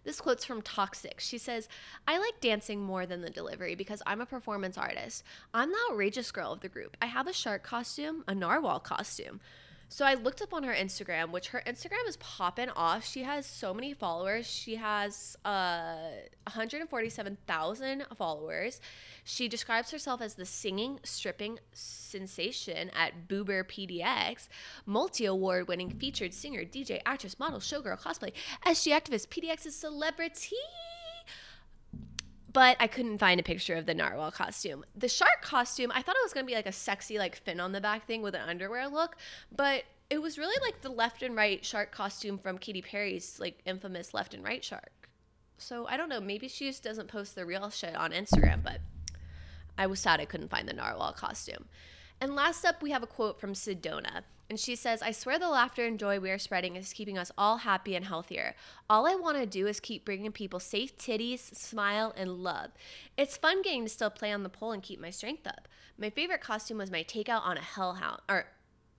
This 0.04 0.22
quote's 0.22 0.46
from 0.46 0.62
Toxic. 0.62 1.20
She 1.20 1.38
says, 1.38 1.68
I 2.08 2.18
like 2.18 2.40
dancing 2.40 2.82
more 2.82 3.06
than 3.06 3.22
the 3.22 3.30
delivery 3.30 3.76
because 3.76 4.02
I'm 4.06 4.22
a 4.22 4.26
performance 4.26 4.78
artist. 4.78 5.24
I'm 5.54 5.72
the 5.72 5.78
outrageous 5.92 6.32
girl 6.32 6.54
of 6.54 6.62
the 6.62 6.70
group. 6.70 6.96
I 7.02 7.08
have 7.08 7.28
a 7.28 7.34
shark 7.34 7.64
costume, 7.64 8.24
a 8.28 8.36
narwhal 8.36 8.80
costume. 8.80 9.40
So 9.90 10.06
I 10.06 10.16
looked 10.16 10.42
up 10.42 10.54
on 10.54 10.64
her 10.64 10.74
Instagram, 10.74 11.32
which 11.32 11.50
her 11.50 11.64
Instagram 11.66 12.08
is 12.08 12.18
popping 12.18 12.70
off. 12.72 13.06
She 13.06 13.24
has 13.24 13.46
so 13.46 13.74
many 13.74 13.94
followers. 13.94 14.46
She 14.46 14.76
has 14.76 15.38
uh, 15.46 15.96
147,000 16.44 18.06
followers. 18.18 18.82
She 19.24 19.48
describes 19.48 19.92
herself 19.92 20.22
as 20.22 20.36
the 20.36 20.46
singing, 20.46 21.00
stripping 21.04 21.60
sensation 21.72 22.90
at 22.94 23.28
Boober 23.30 23.64
PDX, 23.64 24.50
multi 24.86 25.26
award 25.26 25.68
winning 25.70 25.92
featured 25.92 26.34
singer, 26.34 26.64
DJ, 26.64 27.02
actress, 27.06 27.40
model, 27.40 27.60
showgirl, 27.60 28.00
cosplay, 28.00 28.34
SG 28.66 28.92
activist, 28.92 29.30
PDX's 29.30 29.76
celebrity 29.76 30.58
but 32.58 32.76
I 32.80 32.88
couldn't 32.88 33.20
find 33.20 33.40
a 33.40 33.44
picture 33.44 33.76
of 33.76 33.86
the 33.86 33.94
narwhal 33.94 34.32
costume. 34.32 34.84
The 34.96 35.08
shark 35.08 35.44
costume, 35.44 35.92
I 35.94 36.02
thought 36.02 36.16
it 36.16 36.26
was 36.26 36.34
gonna 36.34 36.48
be 36.48 36.56
like 36.56 36.66
a 36.66 36.72
sexy, 36.72 37.20
like 37.20 37.36
fin 37.36 37.60
on 37.60 37.72
the 37.72 37.80
back 37.80 38.08
thing 38.08 38.24
with 38.24 38.34
an 38.34 38.50
underwear 38.50 38.88
look, 38.88 39.16
but 39.56 39.84
it 40.10 40.20
was 40.20 40.40
really 40.40 40.60
like 40.66 40.82
the 40.82 40.90
left 40.90 41.22
and 41.22 41.36
right 41.36 41.64
shark 41.64 41.92
costume 41.92 42.40
from 42.40 42.58
Katy 42.58 42.82
Perry's 42.82 43.40
like 43.40 43.60
infamous 43.68 44.12
left 44.12 44.34
and 44.34 44.44
right 44.44 44.66
shark. 44.66 45.08
So 45.60 45.86
I 45.86 45.98
don't 45.98 46.10
know, 46.10 46.20
maybe 46.20 46.48
she 46.48 46.66
just 46.66 46.82
doesn't 46.82 47.10
post 47.10 47.36
the 47.36 47.46
real 47.46 47.70
shit 47.70 47.96
on 47.96 48.12
Instagram, 48.12 48.64
but 48.64 48.82
I 49.78 49.86
was 49.86 50.00
sad 50.00 50.20
I 50.20 50.26
couldn't 50.26 50.50
find 50.50 50.68
the 50.68 50.74
narwhal 50.74 51.14
costume. 51.14 51.66
And 52.20 52.36
last 52.36 52.66
up, 52.66 52.82
we 52.82 52.90
have 52.90 53.04
a 53.04 53.08
quote 53.08 53.40
from 53.40 53.54
Sedona. 53.54 54.24
And 54.50 54.60
she 54.60 54.76
says, 54.76 55.02
I 55.02 55.12
swear 55.12 55.38
the 55.38 55.50
laughter 55.50 55.86
and 55.86 56.00
joy 56.00 56.20
we 56.20 56.32
are 56.32 56.40
spreading 56.40 56.78
is 56.78 56.94
keeping 56.94 57.18
us 57.18 57.32
all 57.38 57.58
happy 57.58 57.96
and 57.96 58.06
healthier. 58.06 58.56
All 58.90 59.06
I 59.06 59.16
want 59.16 59.38
to 59.38 59.46
do 59.46 59.68
is 59.68 59.82
keep 59.82 60.06
bringing 60.06 60.32
people 60.32 60.60
safe 60.60 60.98
titties, 60.98 61.54
smile, 61.54 62.14
and 62.16 62.32
love. 62.32 62.72
It's 63.18 63.36
fun 63.36 63.62
getting 63.62 63.84
to 63.84 63.90
still 63.90 64.10
play 64.10 64.32
on 64.32 64.44
the 64.44 64.50
pole 64.50 64.72
and 64.72 64.82
keep 64.82 65.02
my 65.02 65.10
strength 65.10 65.46
up. 65.46 65.68
My 65.98 66.10
favorite 66.10 66.42
costume 66.42 66.78
was 66.78 66.92
my 66.92 67.04
takeout 67.04 67.46
on 67.46 67.58
a 67.58 67.62
hellhound, 67.62 68.22
or 68.30 68.46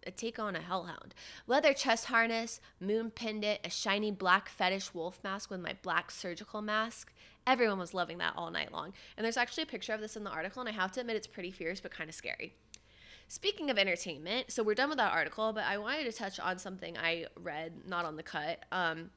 a 0.07 0.11
take 0.11 0.39
on 0.39 0.55
a 0.55 0.61
hellhound. 0.61 1.15
Leather 1.47 1.73
chest 1.73 2.07
harness, 2.07 2.61
moon 2.81 3.11
pendant, 3.11 3.61
a 3.65 3.71
shiny 3.71 4.11
black 4.11 4.49
fetish 4.49 4.93
wolf 4.93 5.19
mask 5.25 5.51
with 5.51 5.61
my 5.61 5.77
black 5.83 6.11
surgical 6.11 6.61
mask. 6.61 7.13
Everyone 7.47 7.79
was 7.79 7.95
loving 7.95 8.19
that 8.19 8.35
all 8.37 8.51
night 8.51 8.73
long. 8.73 8.93
And 9.17 9.25
there's 9.25 9.39
actually 9.39 9.63
a 9.63 9.67
picture 9.67 9.95
of 9.95 10.01
this 10.01 10.17
in 10.17 10.25
the 10.25 10.31
article, 10.31 10.61
and 10.61 10.69
I 10.69 10.73
have 10.73 10.93
to 10.93 11.01
admit 11.01 11.17
it's 11.17 11.27
pretty 11.27 11.51
fierce 11.51 11.81
but 11.81 11.91
kind 11.91 12.11
of 12.11 12.15
scary. 12.15 12.55
Speaking 13.31 13.69
of 13.71 13.77
entertainment, 13.77 14.51
so 14.51 14.63
we're 14.63 14.75
done 14.75 14.89
with 14.89 14.97
that 14.97 15.13
article, 15.13 15.53
but 15.53 15.65
I 15.65 15.77
wanted 15.77 16.05
to 16.05 16.13
touch 16.13 16.41
on 16.41 16.59
something 16.59 16.97
I 16.97 17.27
read, 17.39 17.73
not 17.87 18.07
on 18.07 18.17
the 18.17 18.23
cut. 18.23 18.65
Um, 18.73 19.11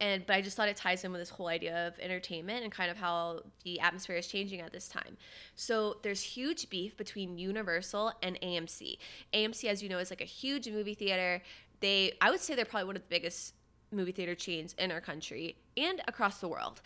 and 0.00 0.26
but 0.26 0.34
I 0.34 0.42
just 0.42 0.56
thought 0.56 0.68
it 0.68 0.76
ties 0.76 1.04
in 1.04 1.12
with 1.12 1.20
this 1.20 1.30
whole 1.30 1.46
idea 1.46 1.86
of 1.86 1.98
entertainment 2.00 2.64
and 2.64 2.72
kind 2.72 2.90
of 2.90 2.96
how 2.96 3.42
the 3.64 3.78
atmosphere 3.78 4.16
is 4.16 4.26
changing 4.26 4.60
at 4.60 4.72
this 4.72 4.88
time. 4.88 5.16
So 5.54 5.98
there's 6.02 6.20
huge 6.20 6.68
beef 6.68 6.96
between 6.96 7.38
Universal 7.38 8.12
and 8.22 8.40
AMC. 8.40 8.98
AMC, 9.32 9.64
as 9.64 9.82
you 9.84 9.88
know, 9.88 9.98
is 9.98 10.10
like 10.10 10.20
a 10.20 10.24
huge 10.24 10.68
movie 10.68 10.94
theater. 10.94 11.40
They, 11.80 12.12
I 12.20 12.30
would 12.30 12.40
say, 12.40 12.56
they're 12.56 12.64
probably 12.64 12.86
one 12.86 12.96
of 12.96 13.02
the 13.02 13.08
biggest 13.08 13.54
movie 13.92 14.12
theater 14.12 14.34
chains 14.34 14.74
in 14.78 14.90
our 14.90 15.00
country 15.00 15.56
and 15.76 16.00
across 16.08 16.38
the 16.38 16.48
world. 16.48 16.82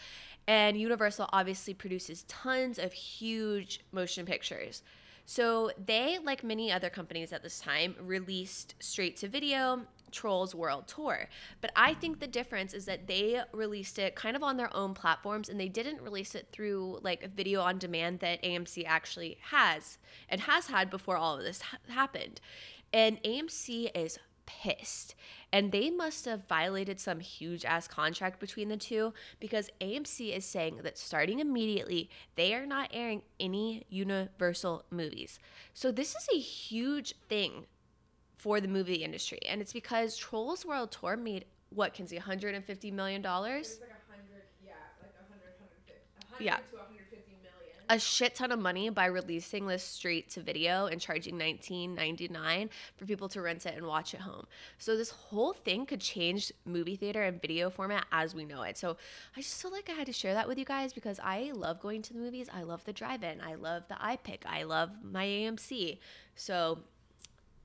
And 0.46 0.78
Universal 0.78 1.30
obviously 1.32 1.72
produces 1.72 2.24
tons 2.24 2.78
of 2.78 2.92
huge 2.92 3.80
motion 3.90 4.26
pictures. 4.26 4.82
So 5.32 5.70
they, 5.82 6.18
like 6.22 6.44
many 6.44 6.70
other 6.70 6.90
companies 6.90 7.32
at 7.32 7.42
this 7.42 7.58
time, 7.58 7.96
released 7.98 8.74
straight 8.80 9.16
to 9.16 9.28
video 9.28 9.86
Trolls 10.10 10.54
World 10.54 10.86
Tour. 10.86 11.26
But 11.62 11.72
I 11.74 11.94
think 11.94 12.20
the 12.20 12.26
difference 12.26 12.74
is 12.74 12.84
that 12.84 13.06
they 13.06 13.40
released 13.50 13.98
it 13.98 14.14
kind 14.14 14.36
of 14.36 14.42
on 14.42 14.58
their 14.58 14.68
own 14.76 14.92
platforms 14.92 15.48
and 15.48 15.58
they 15.58 15.70
didn't 15.70 16.02
release 16.02 16.34
it 16.34 16.48
through 16.52 16.98
like 17.00 17.24
a 17.24 17.28
video 17.28 17.62
on 17.62 17.78
demand 17.78 18.20
that 18.20 18.42
AMC 18.42 18.84
actually 18.86 19.38
has 19.40 19.96
and 20.28 20.42
has 20.42 20.66
had 20.66 20.90
before 20.90 21.16
all 21.16 21.38
of 21.38 21.44
this 21.44 21.62
ha- 21.62 21.78
happened. 21.88 22.38
And 22.92 23.16
AMC 23.22 23.90
is 23.94 24.18
pissed. 24.60 25.14
And 25.52 25.70
they 25.70 25.90
must 25.90 26.24
have 26.24 26.46
violated 26.48 26.98
some 26.98 27.20
huge 27.20 27.64
ass 27.64 27.86
contract 27.86 28.40
between 28.40 28.68
the 28.68 28.76
two 28.76 29.12
because 29.38 29.70
AMC 29.80 30.34
is 30.34 30.44
saying 30.44 30.80
that 30.82 30.98
starting 30.98 31.40
immediately, 31.40 32.08
they 32.36 32.54
are 32.54 32.66
not 32.66 32.90
airing 32.92 33.22
any 33.38 33.84
Universal 33.90 34.84
movies. 34.90 35.38
So 35.74 35.92
this 35.92 36.14
is 36.14 36.28
a 36.32 36.38
huge 36.38 37.14
thing 37.28 37.66
for 38.36 38.60
the 38.60 38.68
movie 38.68 39.04
industry. 39.04 39.38
And 39.48 39.60
it's 39.60 39.72
because 39.72 40.16
Trolls 40.16 40.64
World 40.64 40.90
Tour 40.90 41.16
made 41.16 41.44
what, 41.70 41.94
Kinsey, 41.94 42.18
$150 42.18 42.92
million? 42.92 43.22
Like 43.22 43.32
hundred, 43.32 44.44
yeah, 44.64 44.72
like 45.00 45.14
a 45.16 45.24
hundred, 45.30 45.56
hundred 45.56 45.80
fifty, 45.86 46.26
hundred 46.28 46.44
Yeah. 46.44 46.58
A 47.88 47.98
shit 47.98 48.34
ton 48.34 48.52
of 48.52 48.58
money 48.58 48.88
by 48.88 49.06
releasing 49.06 49.66
this 49.66 49.82
straight 49.82 50.30
to 50.30 50.40
video 50.40 50.86
and 50.86 51.00
charging 51.00 51.38
$19.99 51.38 52.68
for 52.96 53.06
people 53.06 53.28
to 53.28 53.42
rent 53.42 53.66
it 53.66 53.76
and 53.76 53.86
watch 53.86 54.14
at 54.14 54.20
home. 54.20 54.46
So 54.78 54.96
this 54.96 55.10
whole 55.10 55.52
thing 55.52 55.84
could 55.84 56.00
change 56.00 56.52
movie 56.64 56.96
theater 56.96 57.22
and 57.22 57.40
video 57.40 57.70
format 57.70 58.06
as 58.10 58.34
we 58.34 58.44
know 58.44 58.62
it. 58.62 58.78
So 58.78 58.96
I 59.36 59.40
just 59.40 59.60
feel 59.60 59.72
like 59.72 59.90
I 59.90 59.92
had 59.92 60.06
to 60.06 60.12
share 60.12 60.34
that 60.34 60.48
with 60.48 60.58
you 60.58 60.64
guys 60.64 60.92
because 60.92 61.20
I 61.22 61.52
love 61.54 61.80
going 61.80 62.02
to 62.02 62.12
the 62.12 62.18
movies. 62.18 62.48
I 62.52 62.62
love 62.62 62.84
the 62.84 62.92
drive-in. 62.92 63.40
I 63.40 63.56
love 63.56 63.84
the 63.88 63.94
iPic. 63.94 64.40
I 64.46 64.62
love 64.62 64.90
my 65.02 65.26
AMC. 65.26 65.98
So 66.34 66.78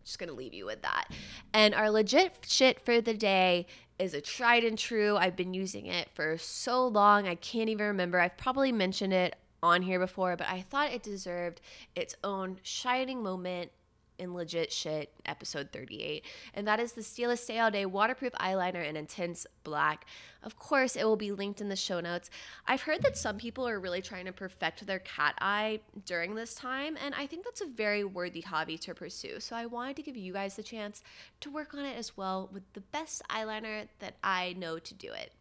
just 0.04 0.20
gonna 0.20 0.34
leave 0.34 0.54
you 0.54 0.66
with 0.66 0.82
that. 0.82 1.10
And 1.54 1.74
our 1.74 1.90
legit 1.90 2.34
shit 2.48 2.80
for 2.80 3.02
the 3.02 3.14
day 3.14 3.68
is 4.00 4.14
a 4.14 4.22
tried 4.22 4.64
and 4.64 4.78
true. 4.78 5.18
I've 5.18 5.36
been 5.36 5.54
using 5.54 5.86
it 5.88 6.10
for 6.14 6.38
so 6.38 6.88
long, 6.88 7.28
I 7.28 7.36
can't 7.36 7.70
even 7.70 7.88
remember. 7.88 8.20
I've 8.20 8.38
probably 8.38 8.72
mentioned 8.72 9.14
it 9.14 9.36
on 9.68 9.82
here 9.82 10.00
before, 10.00 10.36
but 10.36 10.48
I 10.48 10.62
thought 10.62 10.92
it 10.92 11.04
deserved 11.04 11.62
its 11.96 12.16
own 12.24 12.58
shining 12.64 13.22
moment 13.22 13.72
in 14.20 14.34
legit 14.34 14.72
shit 14.72 15.12
episode 15.26 15.70
38 15.72 16.26
and 16.54 16.68
that 16.68 16.80
is 16.80 16.94
the 16.94 17.02
Stila 17.02 17.38
Stay 17.38 17.60
All 17.60 17.70
Day 17.72 17.86
waterproof 17.86 18.34
eyeliner 18.34 18.84
in 18.84 18.96
intense 18.96 19.46
black. 19.64 20.06
Of 20.44 20.58
course, 20.58 20.96
it 20.96 21.04
will 21.04 21.18
be 21.18 21.32
linked 21.32 21.62
in 21.62 21.70
the 21.70 21.76
show 21.76 22.00
notes. 22.00 22.30
I've 22.66 22.82
heard 22.82 23.04
that 23.04 23.18
some 23.18 23.38
people 23.38 23.68
are 23.68 23.80
really 23.80 24.02
trying 24.02 24.26
to 24.26 24.32
perfect 24.32 24.86
their 24.86 25.00
cat 25.00 25.36
eye 25.40 25.82
during 26.06 26.36
this 26.36 26.56
time 26.56 26.98
and 27.04 27.14
I 27.16 27.28
think 27.28 27.44
that's 27.44 27.62
a 27.62 27.68
very 27.68 28.04
worthy 28.04 28.42
hobby 28.42 28.78
to 28.80 28.94
pursue. 28.94 29.40
So 29.40 29.56
I 29.56 29.66
wanted 29.66 29.98
to 29.98 30.04
give 30.04 30.18
you 30.18 30.34
guys 30.34 30.56
the 30.56 30.64
chance 30.64 31.04
to 31.42 31.52
work 31.52 31.74
on 31.74 31.86
it 31.86 31.98
as 31.98 32.18
well 32.18 32.50
with 32.52 32.64
the 32.74 32.82
best 32.82 33.22
eyeliner 33.30 33.88
that 34.00 34.16
I 34.24 34.56
know 34.58 34.80
to 34.80 34.94
do 34.94 35.12
it. 35.12 35.32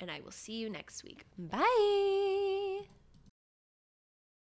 And 0.00 0.10
I 0.10 0.20
will 0.20 0.30
see 0.30 0.58
you 0.58 0.70
next 0.70 1.02
week. 1.02 1.24
Bye. 1.38 2.97